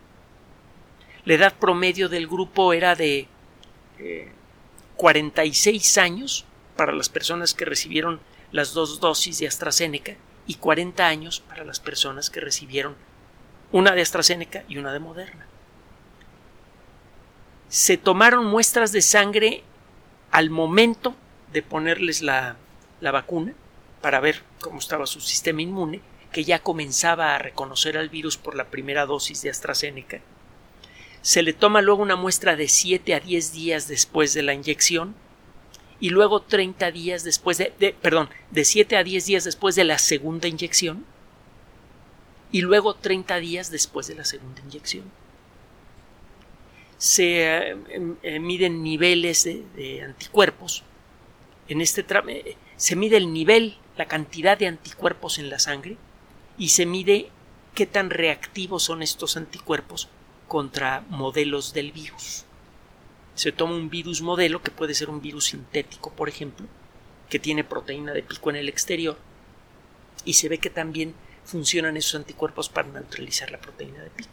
La 1.25 1.35
edad 1.35 1.55
promedio 1.59 2.09
del 2.09 2.27
grupo 2.27 2.73
era 2.73 2.95
de 2.95 3.29
46 4.97 5.97
eh, 5.97 6.00
años 6.00 6.47
para 6.77 6.93
las 6.93 7.09
personas 7.09 7.53
que 7.53 7.65
recibieron 7.65 8.21
las 8.53 8.73
dos 8.73 9.00
dosis 9.00 9.39
de 9.41 9.49
AstraZeneca 9.49 10.17
y 10.47 10.55
40 10.55 11.07
años 11.07 11.41
para 11.41 11.65
las 11.65 11.81
personas 11.81 12.31
que 12.31 12.41
recibieron 12.41 12.97
una 13.73 13.93
de 13.93 14.03
AstraZeneca 14.03 14.65
y 14.69 14.79
una 14.79 14.93
de 14.93 15.00
Moderna. 15.00 15.47
Se 17.69 17.97
tomaron 17.97 18.47
muestras 18.47 18.93
de 18.93 19.03
sangre 19.03 19.62
al 20.31 20.50
momento 20.50 21.15
de 21.52 21.62
ponerles 21.62 22.23
la, 22.23 22.57
la 23.00 23.11
vacuna 23.11 23.54
para 24.00 24.21
ver 24.21 24.42
cómo 24.61 24.78
estaba 24.78 25.07
su 25.07 25.21
sistema 25.21 25.62
inmune 25.62 26.00
que 26.33 26.45
ya 26.45 26.61
comenzaba 26.61 27.35
a 27.35 27.38
reconocer 27.38 27.99
al 27.99 28.09
virus 28.09 28.37
por 28.37 28.54
la 28.54 28.71
primera 28.71 29.07
dosis 29.07 29.42
de 29.42 29.50
AstraZeneca. 29.50 30.21
Se 31.23 31.42
le 31.42 31.52
toma 31.52 31.83
luego 31.83 32.02
una 32.02 32.16
muestra 32.16 32.57
de 32.57 32.69
7 32.69 33.14
a 33.14 33.21
10 33.21 33.52
días 33.52 33.88
después 33.88 34.33
de 34.33 34.42
la 34.42 34.54
inyección 34.54 35.14
y 35.99 36.11
luego 36.11 36.40
30 36.40 36.90
días 36.92 37.25
después 37.25 37.59
de, 37.59 37.95
perdón, 38.00 38.30
de 38.50 38.64
7 38.64 38.97
a 38.97 39.04
10 39.04 39.26
días 39.26 39.45
después 39.45 39.75
de 39.75 39.85
la 39.85 39.99
segunda 39.99 40.49
inyección 40.49 41.04
y 42.52 42.62
luego 42.62 42.95
30 42.95 43.37
días 43.37 43.71
después 43.71 44.07
de 44.07 44.14
la 44.14 44.25
segunda 44.25 44.61
inyección. 44.62 45.04
Se 46.97 47.42
eh, 47.42 47.76
em, 47.90 48.16
eh, 48.23 48.38
miden 48.38 48.83
niveles 48.83 49.45
de, 49.45 50.02
anticuerpos. 50.02 50.85
En 51.71 51.81
este 51.81 52.05
eh, 52.29 52.57
se 52.77 52.97
mide 52.97 53.17
el 53.17 53.33
nivel, 53.33 53.77
la 53.97 54.07
cantidad 54.07 54.59
de 54.59 54.67
anticuerpos 54.67 55.39
en 55.39 55.49
la 55.50 55.61
sangre 55.61 55.97
y 56.59 56.71
se 56.71 56.85
mide 56.85 57.31
qué 57.77 57.87
tan 57.87 58.11
reactivos 58.11 58.83
son 58.83 59.05
estos 59.05 59.37
anticuerpos 59.37 60.09
contra 60.49 61.05
modelos 61.09 61.73
del 61.73 61.93
virus. 61.93 62.45
Se 63.37 63.53
toma 63.53 63.77
un 63.77 63.89
virus 63.89 64.21
modelo, 64.21 64.65
que 64.65 64.73
puede 64.73 64.95
ser 64.95 65.11
un 65.11 65.23
virus 65.23 65.45
sintético, 65.47 66.11
por 66.11 66.29
ejemplo, 66.29 66.67
que 67.29 67.39
tiene 67.39 67.62
proteína 67.62 68.12
de 68.12 68.25
pico 68.25 68.50
en 68.50 68.57
el 68.57 68.69
exterior, 68.69 69.17
y 70.25 70.35
se 70.35 70.49
ve 70.49 70.59
que 70.59 70.71
también 70.71 71.15
funcionan 71.45 71.97
esos 71.97 72.17
anticuerpos 72.17 72.69
para 72.69 72.89
neutralizar 72.89 73.53
la 73.53 73.61
proteína 73.61 74.03
de 74.03 74.11
pico. 74.11 74.31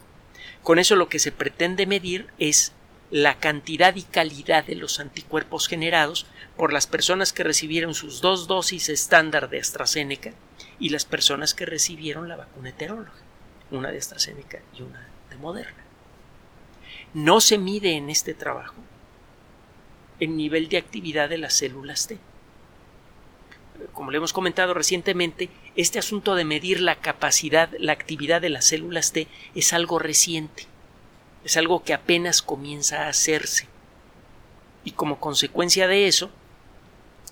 Con 0.64 0.80
eso 0.80 0.96
lo 0.96 1.08
que 1.08 1.20
se 1.20 1.32
pretende 1.32 1.86
medir 1.86 2.28
es 2.40 2.74
la 3.10 3.40
cantidad 3.40 3.96
y 3.96 4.04
calidad 4.04 4.66
de 4.66 4.76
los 4.76 5.00
anticuerpos 5.00 5.68
generados 5.68 6.26
por 6.58 6.74
las 6.74 6.88
personas 6.88 7.32
que 7.32 7.44
recibieron 7.44 7.94
sus 7.94 8.22
dos 8.22 8.48
dosis 8.48 8.90
estándar 8.90 9.50
de 9.50 9.60
AstraZeneca 9.60 10.34
y 10.80 10.90
las 10.90 11.06
personas 11.06 11.54
que 11.54 11.66
recibieron 11.66 12.28
la 12.28 12.36
vacuna 12.36 12.70
heteróloga, 12.70 13.14
una 13.72 13.92
de 13.92 13.98
AstraZeneca 13.98 14.60
y 14.78 14.82
una 14.82 15.08
de 15.30 15.38
Moderna. 15.38 15.84
No 17.14 17.40
se 17.40 17.58
mide 17.58 17.92
en 17.94 18.10
este 18.10 18.34
trabajo 18.34 18.76
el 20.20 20.36
nivel 20.36 20.68
de 20.68 20.78
actividad 20.78 21.30
de 21.30 21.38
las 21.38 21.54
células 21.54 22.08
T. 22.08 22.18
Como 23.94 24.12
le 24.12 24.18
hemos 24.18 24.34
comentado 24.34 24.74
recientemente, 24.74 25.50
este 25.76 26.00
asunto 26.00 26.36
de 26.36 26.44
medir 26.44 26.82
la 26.82 26.96
capacidad, 26.96 27.70
la 27.80 27.94
actividad 27.94 28.42
de 28.42 28.50
las 28.50 28.66
células 28.66 29.14
T 29.14 29.28
es 29.54 29.72
algo 29.74 30.00
reciente, 30.00 30.66
es 31.48 31.56
algo 31.56 31.82
que 31.82 31.94
apenas 31.94 32.42
comienza 32.42 33.04
a 33.06 33.08
hacerse. 33.08 33.70
Y 34.84 34.92
como 34.92 35.18
consecuencia 35.18 35.88
de 35.88 36.06
eso, 36.06 36.30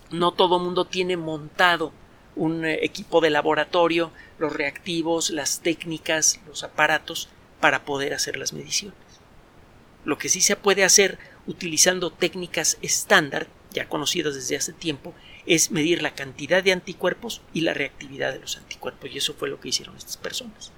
no 0.09 0.31
todo 0.31 0.57
mundo 0.57 0.85
tiene 0.85 1.17
montado 1.17 1.91
un 2.37 2.63
eh, 2.63 2.85
equipo 2.85 3.19
de 3.19 3.29
laboratorio, 3.29 4.13
los 4.39 4.53
reactivos, 4.53 5.31
las 5.31 5.59
técnicas, 5.59 6.39
los 6.47 6.63
aparatos 6.63 7.27
para 7.59 7.83
poder 7.83 8.13
hacer 8.13 8.37
las 8.37 8.53
mediciones. 8.53 8.97
Lo 10.05 10.17
que 10.17 10.29
sí 10.29 10.39
se 10.39 10.55
puede 10.55 10.85
hacer 10.85 11.19
utilizando 11.45 12.09
técnicas 12.09 12.77
estándar, 12.81 13.47
ya 13.71 13.89
conocidas 13.89 14.33
desde 14.33 14.55
hace 14.55 14.71
tiempo, 14.71 15.13
es 15.45 15.71
medir 15.71 16.01
la 16.01 16.15
cantidad 16.15 16.63
de 16.63 16.71
anticuerpos 16.71 17.41
y 17.53 17.61
la 17.61 17.73
reactividad 17.73 18.31
de 18.31 18.39
los 18.39 18.55
anticuerpos, 18.55 19.11
y 19.11 19.17
eso 19.17 19.33
fue 19.33 19.49
lo 19.49 19.59
que 19.59 19.67
hicieron 19.67 19.97
estas 19.97 20.15
personas. 20.15 20.71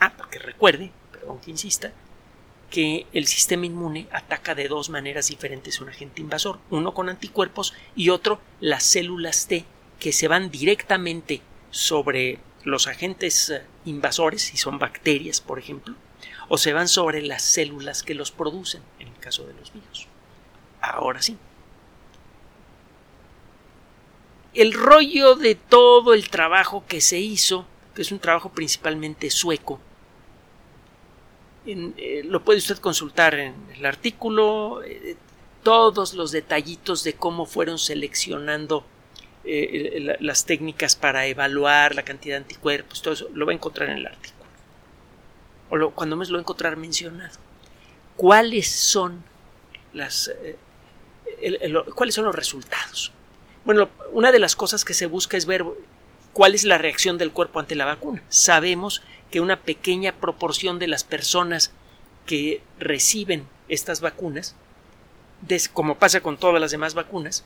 Ah, 0.00 0.12
porque 0.18 0.38
recuerde, 0.38 0.92
perdón 1.12 1.40
que 1.40 1.50
insista, 1.50 1.94
que 2.70 3.06
el 3.12 3.26
sistema 3.26 3.66
inmune 3.66 4.08
ataca 4.12 4.54
de 4.54 4.68
dos 4.68 4.90
maneras 4.90 5.28
diferentes 5.28 5.80
un 5.80 5.88
agente 5.88 6.20
invasor, 6.20 6.58
uno 6.70 6.92
con 6.92 7.08
anticuerpos 7.08 7.74
y 7.96 8.10
otro 8.10 8.40
las 8.60 8.84
células 8.84 9.46
T 9.46 9.64
que 9.98 10.12
se 10.12 10.28
van 10.28 10.50
directamente 10.50 11.40
sobre 11.70 12.38
los 12.64 12.86
agentes 12.86 13.50
eh, 13.50 13.62
invasores, 13.84 14.42
si 14.42 14.56
son 14.56 14.78
bacterias, 14.78 15.40
por 15.40 15.58
ejemplo, 15.58 15.94
o 16.48 16.58
se 16.58 16.72
van 16.72 16.88
sobre 16.88 17.22
las 17.22 17.42
células 17.42 18.02
que 18.02 18.14
los 18.14 18.30
producen, 18.30 18.82
en 18.98 19.08
el 19.08 19.18
caso 19.18 19.46
de 19.46 19.54
los 19.54 19.72
virus. 19.72 20.06
Ahora 20.80 21.22
sí. 21.22 21.36
El 24.54 24.72
rollo 24.72 25.34
de 25.34 25.54
todo 25.54 26.14
el 26.14 26.30
trabajo 26.30 26.84
que 26.86 27.00
se 27.00 27.18
hizo, 27.18 27.66
que 27.94 28.02
es 28.02 28.12
un 28.12 28.18
trabajo 28.18 28.50
principalmente 28.50 29.30
sueco, 29.30 29.80
eh, 31.68 32.22
lo 32.24 32.44
puede 32.44 32.58
usted 32.58 32.78
consultar 32.78 33.34
en 33.34 33.54
el 33.76 33.84
artículo, 33.84 34.82
eh, 34.82 35.16
todos 35.62 36.14
los 36.14 36.32
detallitos 36.32 37.04
de 37.04 37.14
cómo 37.14 37.44
fueron 37.44 37.78
seleccionando 37.78 38.86
eh, 39.44 40.16
las 40.20 40.46
técnicas 40.46 40.96
para 40.96 41.26
evaluar 41.26 41.94
la 41.94 42.04
cantidad 42.04 42.36
de 42.36 42.44
anticuerpos, 42.44 43.02
todo 43.02 43.14
eso 43.14 43.28
lo 43.34 43.44
va 43.44 43.52
a 43.52 43.54
encontrar 43.54 43.90
en 43.90 43.98
el 43.98 44.06
artículo. 44.06 44.38
O 45.70 45.90
cuando 45.90 46.16
me 46.16 46.24
lo 46.24 46.32
va 46.32 46.38
a 46.38 46.40
encontrar 46.40 46.76
mencionado. 46.76 47.38
cuáles 48.16 48.68
son 48.68 49.22
las 49.92 50.30
cuáles 51.94 52.14
son 52.14 52.24
los 52.24 52.34
resultados. 52.34 53.12
Bueno, 53.66 53.90
una 54.12 54.32
de 54.32 54.38
las 54.38 54.56
cosas 54.56 54.84
que 54.84 54.94
se 54.94 55.06
busca 55.06 55.36
es 55.36 55.44
ver 55.44 55.64
cuál 56.32 56.54
es 56.54 56.64
la 56.64 56.78
reacción 56.78 57.18
del 57.18 57.32
cuerpo 57.32 57.60
ante 57.60 57.74
la 57.74 57.84
vacuna. 57.84 58.22
Sabemos 58.30 59.02
que 59.30 59.40
una 59.40 59.60
pequeña 59.60 60.12
proporción 60.12 60.78
de 60.78 60.88
las 60.88 61.04
personas 61.04 61.72
que 62.26 62.62
reciben 62.78 63.46
estas 63.68 64.00
vacunas, 64.00 64.54
como 65.72 65.98
pasa 65.98 66.20
con 66.20 66.36
todas 66.36 66.60
las 66.60 66.70
demás 66.70 66.94
vacunas, 66.94 67.44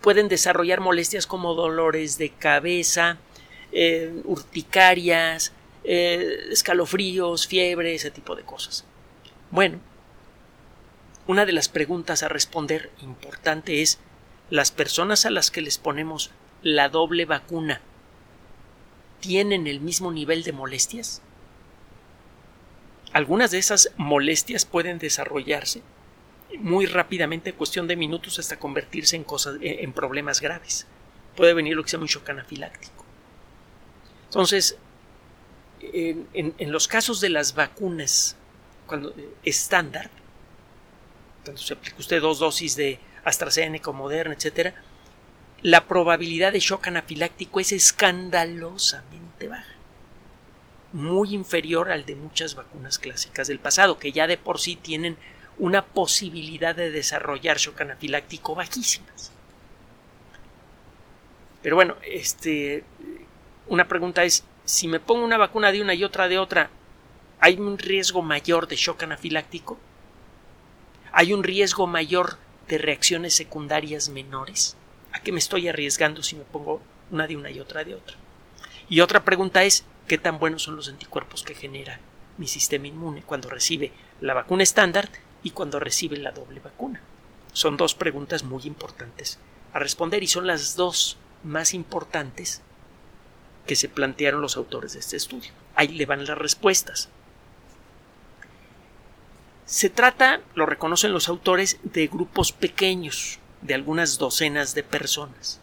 pueden 0.00 0.28
desarrollar 0.28 0.80
molestias 0.80 1.26
como 1.26 1.54
dolores 1.54 2.18
de 2.18 2.30
cabeza, 2.30 3.18
eh, 3.72 4.22
urticarias, 4.24 5.52
eh, 5.84 6.48
escalofríos, 6.50 7.46
fiebre, 7.46 7.94
ese 7.94 8.10
tipo 8.10 8.34
de 8.36 8.42
cosas. 8.42 8.84
Bueno, 9.50 9.78
una 11.26 11.44
de 11.44 11.52
las 11.52 11.68
preguntas 11.68 12.22
a 12.22 12.28
responder 12.28 12.90
importante 13.02 13.82
es 13.82 13.98
¿las 14.48 14.70
personas 14.70 15.26
a 15.26 15.30
las 15.30 15.50
que 15.50 15.60
les 15.60 15.78
ponemos 15.78 16.30
la 16.62 16.88
doble 16.88 17.24
vacuna 17.24 17.80
tienen 19.20 19.66
el 19.66 19.80
mismo 19.80 20.12
nivel 20.12 20.42
de 20.42 20.52
molestias? 20.52 21.22
Algunas 23.12 23.50
de 23.50 23.58
esas 23.58 23.92
molestias 23.96 24.64
pueden 24.64 24.98
desarrollarse 24.98 25.82
muy 26.58 26.86
rápidamente, 26.86 27.52
cuestión 27.52 27.86
de 27.86 27.96
minutos, 27.96 28.38
hasta 28.38 28.58
convertirse 28.58 29.16
en 29.16 29.24
cosas, 29.24 29.56
en 29.60 29.92
problemas 29.92 30.40
graves. 30.40 30.86
Puede 31.36 31.54
venir 31.54 31.76
lo 31.76 31.82
que 31.82 31.90
se 31.90 31.96
llama 31.96 32.04
un 32.04 32.08
shock 32.08 32.28
anafiláctico. 32.30 33.04
Entonces, 34.26 34.78
en, 35.80 36.26
en 36.32 36.72
los 36.72 36.88
casos 36.88 37.20
de 37.20 37.28
las 37.28 37.54
vacunas 37.54 38.36
cuando, 38.86 39.10
eh, 39.10 39.28
estándar, 39.44 40.10
cuando 41.44 41.60
se 41.60 41.74
aplica 41.74 41.96
usted 41.98 42.20
dos 42.20 42.38
dosis 42.38 42.76
de 42.76 42.98
AstraZeneca 43.24 43.90
o 43.90 43.92
Moderna, 43.92 44.34
etcétera, 44.34 44.74
la 45.62 45.86
probabilidad 45.86 46.52
de 46.52 46.60
shock 46.60 46.88
anafiláctico 46.88 47.60
es 47.60 47.72
escandalosamente 47.72 49.48
baja. 49.48 49.74
Muy 50.92 51.34
inferior 51.34 51.90
al 51.90 52.06
de 52.06 52.14
muchas 52.14 52.54
vacunas 52.54 52.98
clásicas 52.98 53.48
del 53.48 53.58
pasado, 53.58 53.98
que 53.98 54.12
ya 54.12 54.26
de 54.26 54.38
por 54.38 54.60
sí 54.60 54.76
tienen 54.76 55.16
una 55.58 55.84
posibilidad 55.84 56.74
de 56.74 56.90
desarrollar 56.90 57.58
shock 57.58 57.80
anafiláctico 57.80 58.54
bajísimas. 58.54 59.32
Pero 61.62 61.76
bueno, 61.76 61.96
este, 62.02 62.84
una 63.66 63.88
pregunta 63.88 64.24
es, 64.24 64.44
si 64.64 64.88
me 64.88 65.00
pongo 65.00 65.24
una 65.24 65.38
vacuna 65.38 65.72
de 65.72 65.82
una 65.82 65.94
y 65.94 66.04
otra 66.04 66.28
de 66.28 66.38
otra, 66.38 66.70
¿hay 67.40 67.56
un 67.58 67.78
riesgo 67.78 68.22
mayor 68.22 68.68
de 68.68 68.76
shock 68.76 69.02
anafiláctico? 69.02 69.78
hay 71.16 71.32
un 71.32 71.42
riesgo 71.42 71.86
mayor 71.86 72.36
de 72.68 72.76
reacciones 72.76 73.32
secundarias 73.32 74.10
menores. 74.10 74.76
¿A 75.26 75.28
qué 75.28 75.32
me 75.32 75.40
estoy 75.40 75.66
arriesgando 75.66 76.22
si 76.22 76.36
me 76.36 76.44
pongo 76.44 76.80
una 77.10 77.26
de 77.26 77.36
una 77.36 77.50
y 77.50 77.58
otra 77.58 77.82
de 77.82 77.96
otra? 77.96 78.16
Y 78.88 79.00
otra 79.00 79.24
pregunta 79.24 79.64
es, 79.64 79.84
¿qué 80.06 80.18
tan 80.18 80.38
buenos 80.38 80.62
son 80.62 80.76
los 80.76 80.88
anticuerpos 80.88 81.42
que 81.42 81.56
genera 81.56 81.98
mi 82.38 82.46
sistema 82.46 82.86
inmune 82.86 83.24
cuando 83.26 83.48
recibe 83.48 83.90
la 84.20 84.34
vacuna 84.34 84.62
estándar 84.62 85.08
y 85.42 85.50
cuando 85.50 85.80
recibe 85.80 86.16
la 86.16 86.30
doble 86.30 86.60
vacuna? 86.60 87.00
Son 87.52 87.76
dos 87.76 87.96
preguntas 87.96 88.44
muy 88.44 88.62
importantes 88.66 89.40
a 89.72 89.80
responder 89.80 90.22
y 90.22 90.28
son 90.28 90.46
las 90.46 90.76
dos 90.76 91.16
más 91.42 91.74
importantes 91.74 92.62
que 93.66 93.74
se 93.74 93.88
plantearon 93.88 94.40
los 94.40 94.56
autores 94.56 94.92
de 94.92 95.00
este 95.00 95.16
estudio. 95.16 95.50
Ahí 95.74 95.88
le 95.88 96.06
van 96.06 96.24
las 96.24 96.38
respuestas. 96.38 97.08
Se 99.64 99.90
trata, 99.90 100.40
lo 100.54 100.66
reconocen 100.66 101.12
los 101.12 101.28
autores, 101.28 101.80
de 101.82 102.06
grupos 102.06 102.52
pequeños, 102.52 103.40
de 103.66 103.74
algunas 103.74 104.18
docenas 104.18 104.74
de 104.74 104.82
personas. 104.82 105.60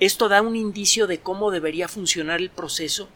Esto 0.00 0.28
da 0.28 0.42
un 0.42 0.56
indicio 0.56 1.06
de 1.06 1.20
cómo 1.20 1.50
debería 1.50 1.88
funcionar 1.88 2.40
el 2.40 2.50
proceso 2.50 3.08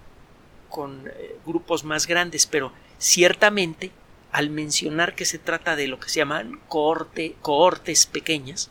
con 0.69 1.09
eh, 1.09 1.37
grupos 1.45 1.85
más 1.85 2.07
grandes, 2.07 2.47
pero 2.47 2.73
ciertamente 2.99 3.91
al 4.31 4.51
mencionar 4.51 5.15
que 5.15 5.25
se 5.25 5.39
trata 5.39 5.77
de 5.77 5.89
lo 5.89 5.99
que 5.99 6.09
se 6.09 6.19
llaman 6.19 6.61
cohortes 6.69 8.07
pequeñas, 8.07 8.71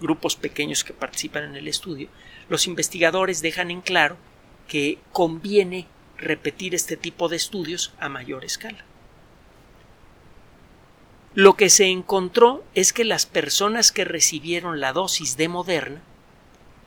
grupos 0.00 0.36
pequeños 0.36 0.84
que 0.84 0.92
participan 0.92 1.44
en 1.44 1.56
el 1.56 1.68
estudio, 1.68 2.08
los 2.48 2.66
investigadores 2.66 3.42
dejan 3.42 3.70
en 3.70 3.80
claro 3.80 4.16
que 4.68 4.98
conviene 5.12 5.86
repetir 6.16 6.74
este 6.74 6.96
tipo 6.96 7.28
de 7.28 7.36
estudios 7.36 7.92
a 7.98 8.08
mayor 8.08 8.44
escala. 8.44 8.84
Lo 11.34 11.54
que 11.54 11.70
se 11.70 11.86
encontró 11.86 12.62
es 12.74 12.92
que 12.92 13.04
las 13.04 13.24
personas 13.24 13.90
que 13.90 14.04
recibieron 14.04 14.80
la 14.80 14.92
dosis 14.92 15.36
de 15.38 15.48
Moderna 15.48 16.02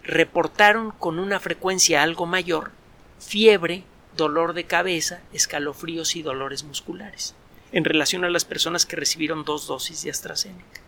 reportaron 0.03 0.91
con 0.91 1.17
una 1.17 1.39
frecuencia 1.39 2.03
algo 2.03 2.27
mayor 2.27 2.71
fiebre, 3.19 3.83
dolor 4.15 4.53
de 4.53 4.65
cabeza, 4.65 5.21
escalofríos 5.33 6.15
y 6.15 6.21
dolores 6.21 6.63
musculares 6.63 7.33
en 7.71 7.85
relación 7.85 8.23
a 8.23 8.29
las 8.29 8.45
personas 8.45 8.85
que 8.85 8.95
recibieron 8.95 9.43
dos 9.43 9.65
dosis 9.65 10.03
de 10.03 10.11
AstraZeneca. 10.11 10.81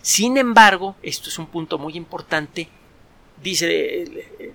Sin 0.00 0.36
embargo, 0.36 0.96
esto 1.02 1.28
es 1.28 1.38
un 1.38 1.46
punto 1.46 1.78
muy 1.78 1.96
importante, 1.96 2.68
dice 3.42 4.04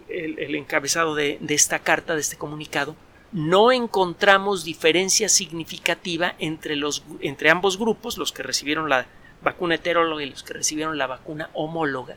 el, 0.07 0.55
encabezado 0.55 1.13
de 1.13 1.39
esta 1.49 1.79
carta, 1.79 2.15
de 2.15 2.21
este 2.21 2.37
comunicado, 2.37 2.95
no 3.31 3.71
encontramos 3.71 4.63
diferencia 4.63 5.29
significativa 5.29 6.35
entre, 6.39 6.75
los, 6.75 7.03
entre 7.19 7.49
ambos 7.49 7.77
grupos, 7.77 8.17
los 8.17 8.31
que 8.31 8.43
recibieron 8.43 8.89
la 8.89 9.07
vacuna 9.41 9.75
heteróloga 9.75 10.23
y 10.23 10.29
los 10.29 10.43
que 10.43 10.53
recibieron 10.53 10.97
la 10.97 11.07
vacuna 11.07 11.49
homóloga. 11.53 12.15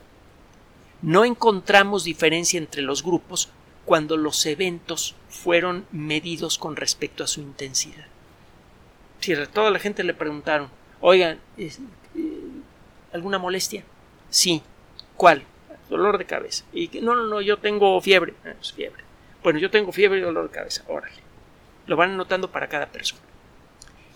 No 1.02 1.24
encontramos 1.24 2.04
diferencia 2.04 2.58
entre 2.58 2.82
los 2.82 3.02
grupos 3.02 3.48
cuando 3.84 4.16
los 4.16 4.44
eventos 4.46 5.14
fueron 5.28 5.86
medidos 5.90 6.58
con 6.58 6.76
respecto 6.76 7.24
a 7.24 7.26
su 7.26 7.40
intensidad. 7.40 8.06
Si 9.20 9.34
toda 9.52 9.70
la 9.70 9.78
gente 9.78 10.04
le 10.04 10.14
preguntaron, 10.14 10.68
oigan, 11.00 11.40
eh, 11.58 11.72
¿alguna 13.12 13.38
molestia? 13.38 13.84
Sí. 14.28 14.62
¿Cuál? 15.16 15.42
Dolor 15.88 16.18
de 16.18 16.24
cabeza. 16.24 16.64
Y 16.72 16.88
no, 17.00 17.14
no, 17.14 17.26
no, 17.26 17.40
yo 17.40 17.58
tengo 17.58 18.00
fiebre. 18.00 18.34
Ah, 18.44 18.54
es 18.60 18.72
fiebre. 18.72 19.09
Bueno, 19.42 19.58
yo 19.58 19.70
tengo 19.70 19.92
fiebre 19.92 20.18
y 20.18 20.22
dolor 20.22 20.48
de 20.48 20.54
cabeza. 20.54 20.84
Órale. 20.88 21.16
Lo 21.86 21.96
van 21.96 22.12
anotando 22.12 22.50
para 22.50 22.68
cada 22.68 22.86
persona. 22.86 23.22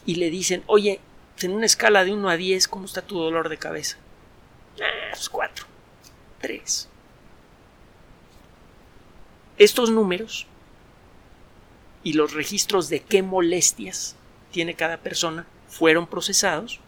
Y 0.07 0.17
le 0.17 0.31
dicen, 0.31 0.63
oye, 0.67 1.01
en 1.41 1.53
una 1.53 1.67
escala 1.67 2.05
de 2.05 2.13
1 2.13 2.29
a 2.29 2.37
10, 2.37 2.69
¿cómo 2.69 2.85
está 2.85 3.03
tu 3.03 3.19
dolor 3.19 3.49
de 3.49 3.57
cabeza? 3.57 3.97
Ah, 4.81 5.11
pues 5.13 5.29
4. 5.29 5.67
3. 6.41 6.89
Estos 9.57 9.91
números 9.91 10.47
y 12.03 12.13
los 12.13 12.35
registros 12.35 12.89
de 12.89 13.01
qué 13.01 13.23
molestias 13.23 14.17
tiene 14.53 14.75
cada 14.75 14.99
persona 14.99 15.47
fueron 15.69 16.07
procesados 16.07 16.81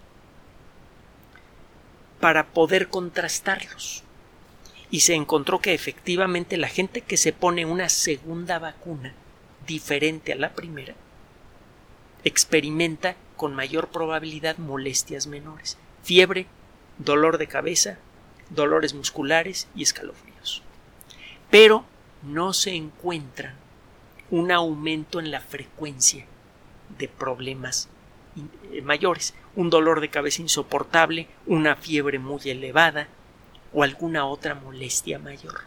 para 2.20 2.46
poder 2.48 2.88
contrastarlos 2.88 4.02
y 4.90 5.00
se 5.00 5.14
encontró 5.14 5.60
que 5.60 5.74
efectivamente 5.74 6.56
la 6.56 6.68
gente 6.68 7.00
que 7.00 7.16
se 7.16 7.32
pone 7.32 7.66
una 7.66 7.88
segunda 7.88 8.58
vacuna 8.58 9.14
diferente 9.66 10.32
a 10.32 10.36
la 10.36 10.52
primera 10.54 10.94
experimenta 12.24 13.16
con 13.36 13.54
mayor 13.54 13.88
probabilidad 13.88 14.58
molestias 14.58 15.26
menores, 15.26 15.78
fiebre, 16.02 16.46
dolor 16.98 17.38
de 17.38 17.46
cabeza, 17.46 17.98
dolores 18.50 18.94
musculares 18.94 19.68
y 19.74 19.82
escalofríos. 19.82 20.62
Pero 21.50 21.84
no 22.22 22.52
se 22.52 22.74
encuentra 22.74 23.54
un 24.30 24.50
aumento 24.50 25.20
en 25.20 25.30
la 25.30 25.40
frecuencia 25.40 26.26
de 26.98 27.08
problemas 27.08 27.88
eh, 28.72 28.82
mayores, 28.82 29.34
un 29.54 29.70
dolor 29.70 30.00
de 30.00 30.10
cabeza 30.10 30.42
insoportable, 30.42 31.28
una 31.46 31.76
fiebre 31.76 32.18
muy 32.18 32.40
elevada, 32.44 33.08
o 33.76 33.82
alguna 33.82 34.24
otra 34.24 34.54
molestia 34.54 35.18
mayor. 35.18 35.60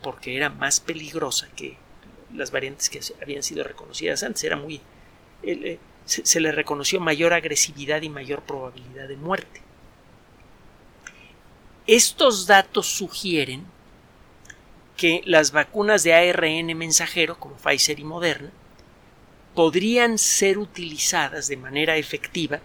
porque 0.03 0.37
era 0.37 0.51
más 0.51 0.81
peligrosa 0.81 1.49
que 1.57 1.77
las 2.35 2.51
variantes 2.51 2.91
que 2.91 3.01
habían 3.23 3.43
sido 3.43 3.65
reconocidas 3.65 4.23
antes. 4.23 4.45
Era 4.45 4.57
muy. 4.57 4.81
Eh, 5.43 5.79
se 6.05 6.41
le 6.41 6.53
reconoció 6.53 7.01
mayor 7.01 7.33
agresividad 7.33 8.03
y 8.03 8.11
mayor 8.11 8.43
probabilidad 8.43 9.09
de 9.09 9.17
muerte. 9.17 9.63
Estos 11.87 12.47
datos 12.47 12.87
sugieren 12.87 13.65
que 14.97 15.23
las 15.25 15.53
vacunas 15.53 16.03
de 16.03 16.15
ARN 16.15 16.77
mensajero, 16.77 17.39
como 17.39 17.57
Pfizer 17.57 17.99
y 17.99 18.05
Moderna, 18.05 18.51
podrían 19.55 20.19
ser 20.19 20.59
utilizadas 20.59 21.49
de 21.49 21.57
manera 21.57 21.97
efectiva 21.97 22.61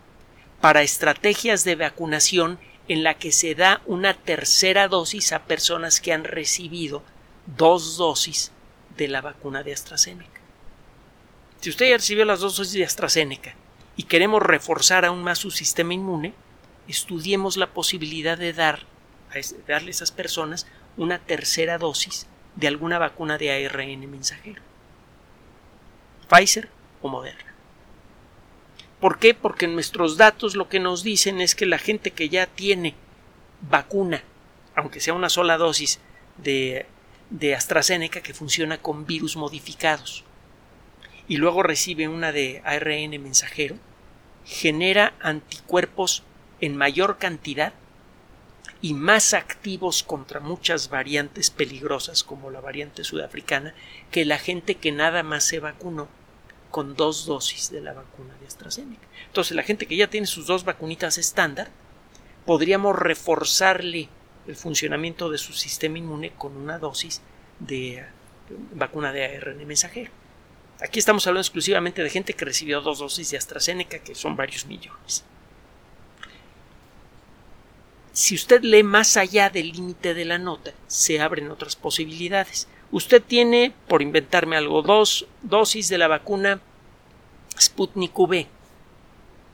para 0.59 0.81
estrategias 0.81 1.63
de 1.63 1.75
vacunación 1.75 2.59
en 2.89 3.03
la 3.03 3.13
que 3.13 3.31
se 3.31 3.55
da 3.55 3.81
una 3.85 4.13
tercera 4.13 4.89
dosis 4.89 5.31
a 5.31 5.45
personas 5.45 6.01
que 6.01 6.11
han 6.11 6.25
recibido 6.25 7.03
dos 7.45 7.97
dosis 7.97 8.51
de 8.97 9.07
la 9.07 9.21
vacuna 9.21 9.63
de 9.63 9.73
AstraZeneca. 9.73 10.41
Si 11.61 11.69
usted 11.69 11.89
ya 11.89 11.97
recibió 11.97 12.25
las 12.25 12.41
dos 12.41 12.57
dosis 12.57 12.73
de 12.73 12.85
AstraZeneca 12.85 13.55
y 13.95 14.03
queremos 14.03 14.41
reforzar 14.41 15.05
aún 15.05 15.23
más 15.23 15.37
su 15.37 15.51
sistema 15.51 15.93
inmune, 15.93 16.33
estudiemos 16.87 17.55
la 17.55 17.67
posibilidad 17.67 18.37
de 18.37 18.53
dar 18.53 18.85
darle 19.67 19.89
a 19.89 19.91
esas 19.91 20.11
personas 20.11 20.65
una 20.97 21.19
tercera 21.19 21.77
dosis 21.77 22.25
de 22.55 22.67
alguna 22.67 22.97
vacuna 22.97 23.37
de 23.37 23.65
ARN 23.65 24.09
mensajero. 24.09 24.61
Pfizer 26.27 26.69
o 27.01 27.07
Moderna. 27.07 27.48
¿Por 28.99 29.17
qué? 29.17 29.33
Porque 29.33 29.67
nuestros 29.67 30.17
datos 30.17 30.55
lo 30.55 30.67
que 30.67 30.79
nos 30.79 31.03
dicen 31.03 31.39
es 31.39 31.55
que 31.55 31.65
la 31.65 31.77
gente 31.77 32.11
que 32.11 32.29
ya 32.29 32.47
tiene 32.47 32.95
vacuna, 33.61 34.23
aunque 34.75 34.99
sea 34.99 35.13
una 35.13 35.29
sola 35.29 35.57
dosis 35.57 35.99
de, 36.37 36.85
de 37.29 37.55
AstraZeneca 37.55 38.21
que 38.21 38.33
funciona 38.33 38.79
con 38.79 39.05
virus 39.05 39.37
modificados, 39.37 40.25
y 41.27 41.37
luego 41.37 41.63
recibe 41.63 42.07
una 42.07 42.31
de 42.31 42.61
ARN 42.65 43.11
mensajero, 43.21 43.77
genera 44.45 45.13
anticuerpos 45.21 46.23
en 46.59 46.75
mayor 46.75 47.17
cantidad 47.19 47.73
y 48.81 48.93
más 48.93 49.33
activos 49.33 50.03
contra 50.03 50.39
muchas 50.39 50.89
variantes 50.89 51.51
peligrosas 51.51 52.23
como 52.23 52.49
la 52.49 52.61
variante 52.61 53.03
sudafricana 53.03 53.73
que 54.11 54.25
la 54.25 54.39
gente 54.39 54.75
que 54.75 54.91
nada 54.91 55.21
más 55.21 55.43
se 55.43 55.59
vacunó 55.59 56.07
con 56.71 56.95
dos 56.95 57.25
dosis 57.25 57.71
de 57.71 57.81
la 57.81 57.93
vacuna 57.93 58.35
de 58.39 58.47
AstraZeneca. 58.47 59.07
Entonces, 59.27 59.55
la 59.55 59.63
gente 59.63 59.85
que 59.85 59.95
ya 59.95 60.09
tiene 60.09 60.27
sus 60.27 60.47
dos 60.47 60.63
vacunitas 60.63 61.17
estándar, 61.17 61.69
podríamos 62.45 62.95
reforzarle 62.95 64.09
el 64.47 64.55
funcionamiento 64.55 65.29
de 65.29 65.37
su 65.37 65.53
sistema 65.53 65.97
inmune 65.97 66.31
con 66.31 66.55
una 66.57 66.79
dosis 66.79 67.21
de 67.59 68.05
vacuna 68.73 69.11
de 69.11 69.25
ARN 69.25 69.65
mensajero. 69.67 70.11
Aquí 70.81 70.99
estamos 70.99 71.27
hablando 71.27 71.41
exclusivamente 71.41 72.03
de 72.03 72.09
gente 72.09 72.33
que 72.33 72.45
recibió 72.45 72.81
dos 72.81 72.99
dosis 72.99 73.31
de 73.31 73.37
AstraZeneca, 73.37 73.99
que 73.99 74.15
son 74.15 74.35
varios 74.35 74.65
millones 74.65 75.25
si 78.19 78.35
usted 78.35 78.63
lee 78.63 78.83
más 78.83 79.15
allá 79.15 79.49
del 79.49 79.71
límite 79.71 80.13
de 80.13 80.25
la 80.25 80.37
nota, 80.37 80.73
se 80.87 81.21
abren 81.21 81.49
otras 81.51 81.77
posibilidades. 81.77 82.67
Usted 82.91 83.21
tiene, 83.21 83.73
por 83.87 84.01
inventarme 84.01 84.57
algo, 84.57 84.81
dos 84.81 85.27
dosis 85.43 85.89
de 85.89 85.97
la 85.97 86.07
vacuna 86.07 86.59
Sputnik 87.59 88.17
V, 88.17 88.47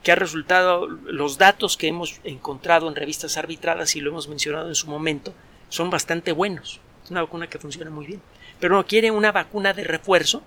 que 0.02 0.12
ha 0.12 0.14
resultado, 0.14 0.86
los 0.86 1.36
datos 1.36 1.76
que 1.76 1.88
hemos 1.88 2.20
encontrado 2.24 2.88
en 2.88 2.94
revistas 2.94 3.36
arbitradas 3.36 3.96
y 3.96 4.00
lo 4.00 4.10
hemos 4.10 4.28
mencionado 4.28 4.68
en 4.68 4.74
su 4.74 4.88
momento, 4.88 5.34
son 5.68 5.90
bastante 5.90 6.32
buenos. 6.32 6.80
Es 7.04 7.10
una 7.10 7.22
vacuna 7.22 7.48
que 7.48 7.58
funciona 7.58 7.90
muy 7.90 8.06
bien. 8.06 8.22
Pero 8.58 8.76
no 8.76 8.86
quiere 8.86 9.10
una 9.10 9.32
vacuna 9.32 9.72
de 9.72 9.84
refuerzo 9.84 10.42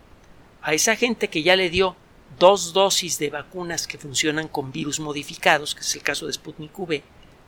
a 0.62 0.74
esa 0.74 0.96
gente 0.96 1.28
que 1.28 1.44
ya 1.44 1.56
le 1.56 1.70
dio 1.70 1.96
dos 2.40 2.74
dosis 2.74 3.20
de 3.20 3.30
vacunas 3.30 3.86
que 3.86 3.98
funcionan 3.98 4.48
con 4.48 4.72
virus 4.72 5.00
modificados, 5.00 5.76
que 5.76 5.82
es 5.82 5.96
el 5.96 6.02
caso 6.02 6.26
de 6.26 6.34
Sputnik 6.34 6.78
V, 6.78 7.04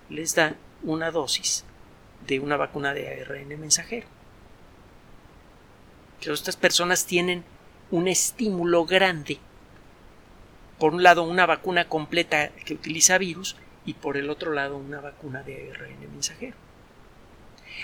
les 0.10 0.36
da 0.36 0.56
una 0.84 1.12
dosis 1.12 1.64
de 2.28 2.40
una 2.40 2.58
vacuna 2.58 2.94
de 2.94 3.22
ARN 3.22 3.60
mensajero. 3.60 4.08
Que 6.22 6.32
estas 6.32 6.56
personas 6.56 7.06
tienen 7.06 7.44
un 7.90 8.08
estímulo 8.08 8.86
grande. 8.86 9.40
Por 10.80 10.94
un 10.94 11.04
lado, 11.04 11.24
una 11.24 11.46
vacuna 11.46 11.90
completa 11.90 12.50
que 12.66 12.74
utiliza 12.74 13.18
virus 13.18 13.58
y 13.86 13.96
por 13.96 14.18
el 14.18 14.30
otro 14.30 14.54
lado, 14.54 14.78
una 14.78 15.02
vacuna 15.02 15.44
de 15.44 15.72
ARN 15.72 16.00
mensajero. 16.12 16.56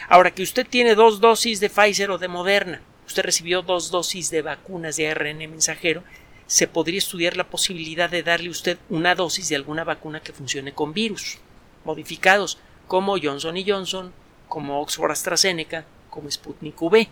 Ahora 0.08 0.32
que 0.32 0.44
usted 0.44 0.66
tiene 0.66 0.96
dos 0.96 1.20
dosis 1.20 1.60
de 1.60 1.70
Pfizer 1.70 2.12
o 2.12 2.18
de 2.18 2.28
Moderna, 2.28 2.82
usted 3.06 3.24
recibió 3.24 3.62
dos 3.62 3.92
dosis 3.92 4.30
de 4.30 4.42
vacunas 4.42 4.96
de 4.96 5.10
ARN 5.10 5.38
mensajero, 5.38 6.04
se 6.46 6.68
podría 6.68 7.00
estudiar 7.00 7.36
la 7.36 7.50
posibilidad 7.50 8.10
de 8.10 8.24
darle 8.24 8.50
usted 8.50 8.78
una 8.90 9.16
dosis 9.16 9.50
de 9.50 9.56
alguna 9.56 9.84
vacuna 9.84 10.22
que 10.22 10.34
funcione 10.34 10.74
con 10.74 10.94
virus 10.94 11.40
modificados, 11.84 12.58
como 12.88 13.18
Johnson 13.22 13.56
Johnson, 13.66 14.14
como 14.48 14.82
Oxford 14.82 15.12
AstraZeneca, 15.12 15.86
como 16.10 16.32
Sputnik 16.32 16.82
V. 16.82 17.10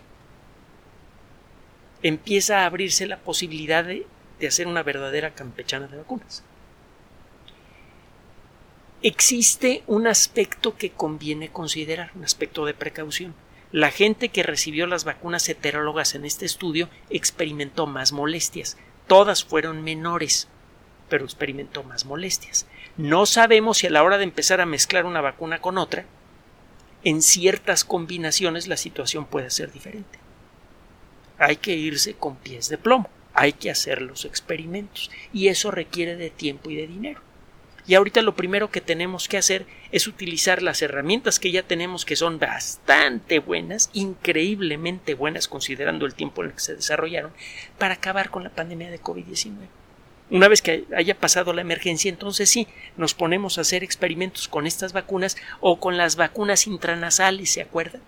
Empieza 2.02 2.60
a 2.60 2.66
abrirse 2.66 3.06
la 3.06 3.18
posibilidad 3.18 3.84
de, 3.84 4.06
hacer 4.46 4.66
una 4.66 4.82
verdadera 4.82 5.34
campechana 5.34 5.86
de 5.86 5.96
vacunas. 5.96 6.42
Existe 9.02 9.82
un 9.86 10.06
aspecto 10.06 10.76
que 10.76 10.90
conviene 10.90 11.50
considerar, 11.50 12.10
un 12.14 12.24
aspecto 12.24 12.64
de 12.64 12.74
precaución. 12.74 13.34
La 13.72 13.90
gente 13.90 14.28
que 14.28 14.42
recibió 14.42 14.86
las 14.86 15.04
vacunas 15.04 15.48
heterólogas 15.48 16.14
en 16.14 16.24
este 16.24 16.46
estudio 16.46 16.88
experimentó 17.10 17.86
más 17.86 18.12
molestias. 18.12 18.76
Todas 19.06 19.44
fueron 19.44 19.82
menores, 19.82 20.48
pero 21.08 21.24
experimentó 21.24 21.82
más 21.82 22.04
molestias. 22.04 22.66
No 22.96 23.26
sabemos 23.26 23.78
si 23.78 23.86
a 23.86 23.90
la 23.90 24.02
hora 24.02 24.18
de 24.18 24.24
empezar 24.24 24.60
a 24.60 24.66
mezclar 24.66 25.04
una 25.04 25.20
vacuna 25.20 25.60
con 25.60 25.78
otra, 25.78 26.06
en 27.04 27.22
ciertas 27.22 27.84
combinaciones 27.84 28.66
la 28.66 28.76
situación 28.76 29.26
puede 29.26 29.50
ser 29.50 29.72
diferente. 29.72 30.25
Hay 31.38 31.56
que 31.56 31.74
irse 31.74 32.14
con 32.14 32.36
pies 32.36 32.68
de 32.68 32.78
plomo, 32.78 33.08
hay 33.34 33.52
que 33.52 33.70
hacer 33.70 34.02
los 34.02 34.24
experimentos 34.24 35.10
y 35.32 35.48
eso 35.48 35.70
requiere 35.70 36.16
de 36.16 36.30
tiempo 36.30 36.70
y 36.70 36.76
de 36.76 36.86
dinero. 36.86 37.20
Y 37.88 37.94
ahorita 37.94 38.20
lo 38.22 38.34
primero 38.34 38.70
que 38.70 38.80
tenemos 38.80 39.28
que 39.28 39.36
hacer 39.36 39.64
es 39.92 40.08
utilizar 40.08 40.60
las 40.60 40.82
herramientas 40.82 41.38
que 41.38 41.52
ya 41.52 41.62
tenemos 41.62 42.04
que 42.04 42.16
son 42.16 42.40
bastante 42.40 43.38
buenas, 43.38 43.90
increíblemente 43.92 45.14
buenas 45.14 45.46
considerando 45.46 46.04
el 46.04 46.14
tiempo 46.14 46.42
en 46.42 46.48
el 46.48 46.54
que 46.54 46.60
se 46.60 46.74
desarrollaron, 46.74 47.32
para 47.78 47.94
acabar 47.94 48.30
con 48.30 48.42
la 48.42 48.50
pandemia 48.50 48.90
de 48.90 49.00
COVID-19. 49.00 49.52
Una 50.30 50.48
vez 50.48 50.62
que 50.62 50.84
haya 50.96 51.16
pasado 51.16 51.52
la 51.52 51.60
emergencia, 51.60 52.08
entonces 52.08 52.50
sí, 52.50 52.66
nos 52.96 53.14
ponemos 53.14 53.56
a 53.56 53.60
hacer 53.60 53.84
experimentos 53.84 54.48
con 54.48 54.66
estas 54.66 54.92
vacunas 54.92 55.36
o 55.60 55.78
con 55.78 55.96
las 55.96 56.16
vacunas 56.16 56.66
intranasales, 56.66 57.52
¿se 57.52 57.62
acuerdan? 57.62 58.02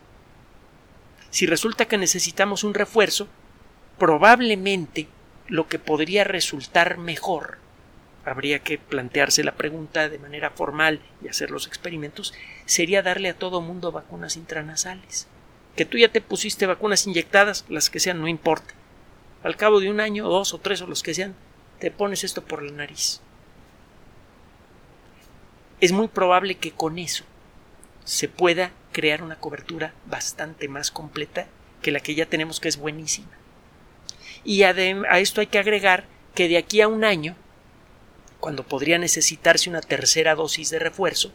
Si 1.30 1.46
resulta 1.46 1.86
que 1.86 1.98
necesitamos 1.98 2.64
un 2.64 2.74
refuerzo, 2.74 3.28
probablemente 3.98 5.08
lo 5.48 5.68
que 5.68 5.78
podría 5.78 6.24
resultar 6.24 6.98
mejor, 6.98 7.58
habría 8.24 8.58
que 8.60 8.78
plantearse 8.78 9.44
la 9.44 9.56
pregunta 9.56 10.08
de 10.08 10.18
manera 10.18 10.50
formal 10.50 11.00
y 11.22 11.28
hacer 11.28 11.50
los 11.50 11.66
experimentos, 11.66 12.34
sería 12.66 13.02
darle 13.02 13.30
a 13.30 13.38
todo 13.38 13.60
mundo 13.60 13.92
vacunas 13.92 14.36
intranasales. 14.36 15.26
Que 15.76 15.84
tú 15.84 15.96
ya 15.96 16.08
te 16.08 16.20
pusiste 16.20 16.66
vacunas 16.66 17.06
inyectadas, 17.06 17.64
las 17.68 17.88
que 17.90 18.00
sean, 18.00 18.20
no 18.20 18.28
importa. 18.28 18.74
Al 19.42 19.56
cabo 19.56 19.80
de 19.80 19.90
un 19.90 20.00
año, 20.00 20.28
dos 20.28 20.52
o 20.52 20.58
tres 20.58 20.82
o 20.82 20.86
los 20.86 21.02
que 21.02 21.14
sean, 21.14 21.34
te 21.78 21.90
pones 21.90 22.24
esto 22.24 22.44
por 22.44 22.62
la 22.62 22.72
nariz. 22.72 23.20
es 25.80 25.92
muy 25.92 26.08
probable 26.08 26.56
que 26.56 26.72
con 26.72 26.98
eso 26.98 27.24
se 28.04 28.28
pueda 28.28 28.72
crear 28.98 29.22
una 29.22 29.36
cobertura 29.36 29.94
bastante 30.06 30.66
más 30.66 30.90
completa 30.90 31.46
que 31.82 31.92
la 31.92 32.00
que 32.00 32.16
ya 32.16 32.26
tenemos, 32.26 32.58
que 32.58 32.66
es 32.66 32.78
buenísima. 32.78 33.28
Y 34.42 34.64
a 34.64 34.72
esto 35.20 35.40
hay 35.40 35.46
que 35.46 35.60
agregar 35.60 36.06
que 36.34 36.48
de 36.48 36.58
aquí 36.58 36.80
a 36.80 36.88
un 36.88 37.04
año, 37.04 37.36
cuando 38.40 38.64
podría 38.64 38.98
necesitarse 38.98 39.70
una 39.70 39.82
tercera 39.82 40.34
dosis 40.34 40.70
de 40.70 40.80
refuerzo, 40.80 41.30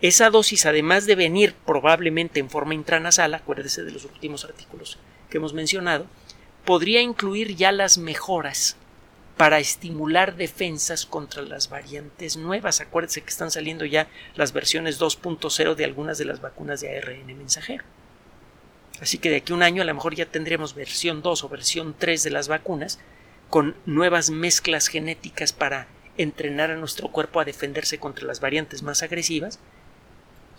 esa 0.00 0.30
dosis, 0.30 0.66
además 0.66 1.04
de 1.06 1.16
venir 1.16 1.56
probablemente 1.66 2.38
en 2.38 2.48
forma 2.48 2.74
intranasal, 2.74 3.34
acuérdese 3.34 3.82
de 3.82 3.90
los 3.90 4.04
últimos 4.04 4.44
artículos 4.44 4.96
que 5.30 5.38
hemos 5.38 5.52
mencionado, 5.52 6.06
podría 6.64 7.02
incluir 7.02 7.56
ya 7.56 7.72
las 7.72 7.98
mejoras 7.98 8.76
para 9.40 9.58
estimular 9.58 10.36
defensas 10.36 11.06
contra 11.06 11.40
las 11.40 11.70
variantes 11.70 12.36
nuevas. 12.36 12.82
Acuérdese 12.82 13.22
que 13.22 13.30
están 13.30 13.50
saliendo 13.50 13.86
ya 13.86 14.06
las 14.34 14.52
versiones 14.52 15.00
2.0 15.00 15.76
de 15.76 15.84
algunas 15.86 16.18
de 16.18 16.26
las 16.26 16.42
vacunas 16.42 16.82
de 16.82 16.94
ARN 16.94 17.26
mensajero. 17.38 17.82
Así 19.00 19.16
que 19.16 19.30
de 19.30 19.36
aquí 19.36 19.54
a 19.54 19.56
un 19.56 19.62
año 19.62 19.80
a 19.80 19.86
lo 19.86 19.94
mejor 19.94 20.14
ya 20.14 20.26
tendremos 20.26 20.74
versión 20.74 21.22
2 21.22 21.42
o 21.42 21.48
versión 21.48 21.94
3 21.98 22.22
de 22.22 22.28
las 22.28 22.48
vacunas 22.48 22.98
con 23.48 23.76
nuevas 23.86 24.28
mezclas 24.28 24.88
genéticas 24.88 25.54
para 25.54 25.88
entrenar 26.18 26.70
a 26.70 26.76
nuestro 26.76 27.08
cuerpo 27.08 27.40
a 27.40 27.46
defenderse 27.46 27.96
contra 27.96 28.26
las 28.26 28.40
variantes 28.40 28.82
más 28.82 29.02
agresivas 29.02 29.58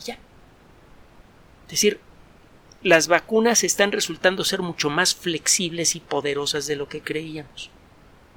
ya. 0.04 0.16
Es 1.66 1.70
decir, 1.70 2.00
las 2.82 3.08
vacunas 3.08 3.64
están 3.64 3.92
resultando 3.92 4.44
ser 4.44 4.64
mucho 4.64 4.90
más 4.90 5.14
flexibles 5.14 5.96
y 5.96 6.00
poderosas 6.00 6.66
de 6.66 6.78
lo 6.78 6.90
que 6.90 7.02
creíamos. 7.02 7.70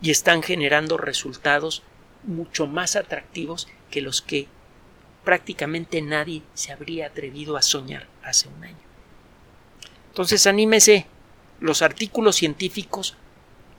Y 0.05 0.11
están 0.11 0.43
generando 0.43 0.97
resultados 0.97 1.83
mucho 2.23 2.67
más 2.67 2.95
atractivos 2.95 3.67
que 3.91 4.03
los 4.03 4.23
que 4.23 4.47
prácticamente 5.25 6.01
nadie 6.03 6.43
se 6.55 6.73
habría 6.73 7.07
atrevido 7.07 7.57
a 7.57 7.63
soñar 7.63 8.07
hace 8.23 8.49
un 8.49 8.63
año. 8.63 8.77
Entonces 10.11 10.47
anímese 10.47 11.07
los 11.59 11.83
artículos 11.83 12.37
científicos 12.37 13.17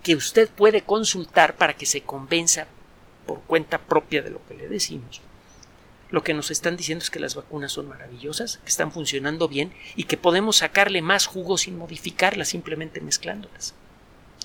que 0.04 0.16
usted 0.16 0.50
puede 0.50 0.82
consultar 0.82 1.56
para 1.56 1.76
que 1.76 1.86
se 1.86 2.02
convenza 2.02 2.68
por 3.26 3.42
cuenta 3.42 3.78
propia 3.78 4.22
de 4.22 4.32
lo 4.32 4.46
que 4.48 4.56
le 4.56 4.68
decimos 4.68 5.22
lo 6.16 6.24
que 6.24 6.34
nos 6.34 6.52
están 6.52 6.78
diciendo 6.78 7.04
es 7.04 7.10
que 7.10 7.20
las 7.20 7.36
vacunas 7.36 7.72
son 7.72 7.90
maravillosas, 7.90 8.60
que 8.64 8.70
están 8.70 8.92
funcionando 8.92 9.48
bien 9.48 9.74
y 9.96 10.04
que 10.06 10.18
podemos 10.18 10.58
sacarle 10.58 11.02
más 11.02 11.26
jugo 11.26 11.58
sin 11.58 11.78
modificarlas, 11.78 12.50
simplemente 12.50 13.02
mezclándolas. 13.02 13.74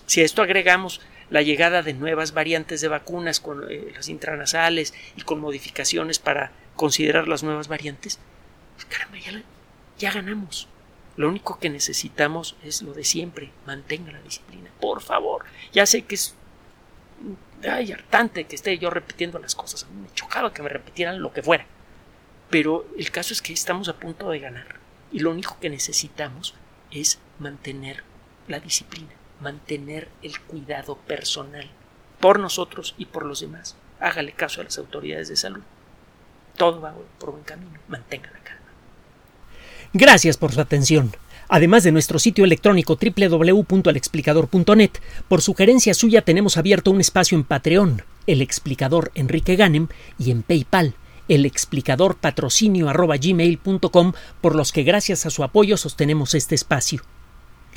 Si 0.07 0.21
a 0.21 0.25
esto 0.25 0.43
agregamos 0.43 1.01
la 1.31 1.43
llegada 1.43 1.83
de 1.83 1.95
nuevas 1.95 2.33
variantes 2.35 2.81
de 2.81 2.89
vacunas 2.89 3.41
con 3.41 3.71
eh, 3.71 3.93
las 3.95 4.09
intranasales 4.09 4.95
y 5.17 5.23
con 5.23 5.41
modificaciones 5.41 6.19
para 6.19 6.53
considerar 6.77 7.29
las 7.29 7.43
nuevas 7.43 7.69
variantes, 7.69 8.19
pues 8.75 8.87
caramba, 8.87 9.19
ya, 9.99 10.13
ganamos. 10.13 10.69
Lo 11.17 11.29
único 11.29 11.59
que 11.59 11.71
necesitamos 11.71 12.57
es 12.65 12.83
lo 12.83 12.95
de 12.95 13.05
siempre, 13.05 13.51
mantenga 13.67 14.13
la 14.13 14.23
disciplina, 14.23 14.71
por 14.81 15.03
favor. 15.03 15.45
Ya 15.73 15.87
sé 15.87 16.03
que 16.03 16.15
es 16.15 16.35
hartante 17.63 18.45
que 18.45 18.57
esté 18.57 18.79
yo 18.79 18.91
repitiendo 18.91 19.39
las 19.39 19.55
cosas. 19.55 19.85
A 19.85 19.89
mí 19.89 20.03
me 20.03 20.15
chocaba 20.15 20.55
que 20.55 20.63
me 20.63 20.69
repitieran 20.69 21.21
lo 21.21 21.33
que 21.33 21.43
fuera. 21.43 21.67
Pero 22.49 22.87
el 22.97 23.11
caso 23.11 23.33
es 23.33 23.43
que 23.43 23.53
estamos 23.53 23.89
a 23.89 23.97
punto 23.97 24.31
de 24.31 24.41
ganar. 24.41 24.77
Y 25.13 25.21
lo 25.21 25.31
único 25.31 25.59
que 25.61 25.71
necesitamos 25.71 26.55
es 26.91 27.19
mantener 27.39 28.03
la 28.49 28.61
disciplina, 28.61 29.13
mantener 29.41 30.09
el 30.23 30.39
cuidado 30.41 30.97
personal 30.97 31.69
por 32.21 32.39
nosotros 32.39 32.95
y 32.99 33.07
por 33.07 33.25
los 33.25 33.41
demás. 33.41 33.77
Hágale 33.99 34.33
caso 34.33 34.61
a 34.61 34.65
las 34.65 34.79
autoridades 34.79 35.29
de 35.29 35.37
salud. 35.37 35.63
Todo 36.57 36.81
va 36.81 36.95
por 37.19 37.33
buen 37.33 37.45
camino. 37.45 37.79
Mantenga 37.89 38.31
la 38.31 38.39
calma. 38.41 38.67
Gracias 39.93 40.37
por 40.37 40.53
su 40.53 40.61
atención. 40.61 41.13
Además 41.49 41.83
de 41.83 41.91
nuestro 41.91 42.21
sitio 42.21 42.45
electrónico 42.45 42.97
www.alexplicador.net, 42.97 44.91
por 45.27 45.43
sugerencia 45.43 45.95
suya 45.95 46.23
tenemos 46.23 46.57
abierto 46.57 46.93
un 46.93 47.01
espacio 47.01 47.37
en 47.37 47.43
Patreon, 47.43 48.03
el 48.29 48.41
explicador 48.41 49.11
Enrique 49.17 49.57
Ganem, 49.57 49.89
y 50.17 50.31
en 50.31 50.45
PayPal, 50.45 50.95
el 51.27 51.47
explicador 51.47 52.17
patrocinio 52.17 52.87
por 54.41 54.55
los 54.55 54.71
que 54.73 54.83
gracias 54.85 55.27
a 55.27 55.31
su 55.31 55.43
apoyo 55.43 55.77
sostenemos 55.77 56.35
este 56.35 56.55
espacio. 56.55 57.03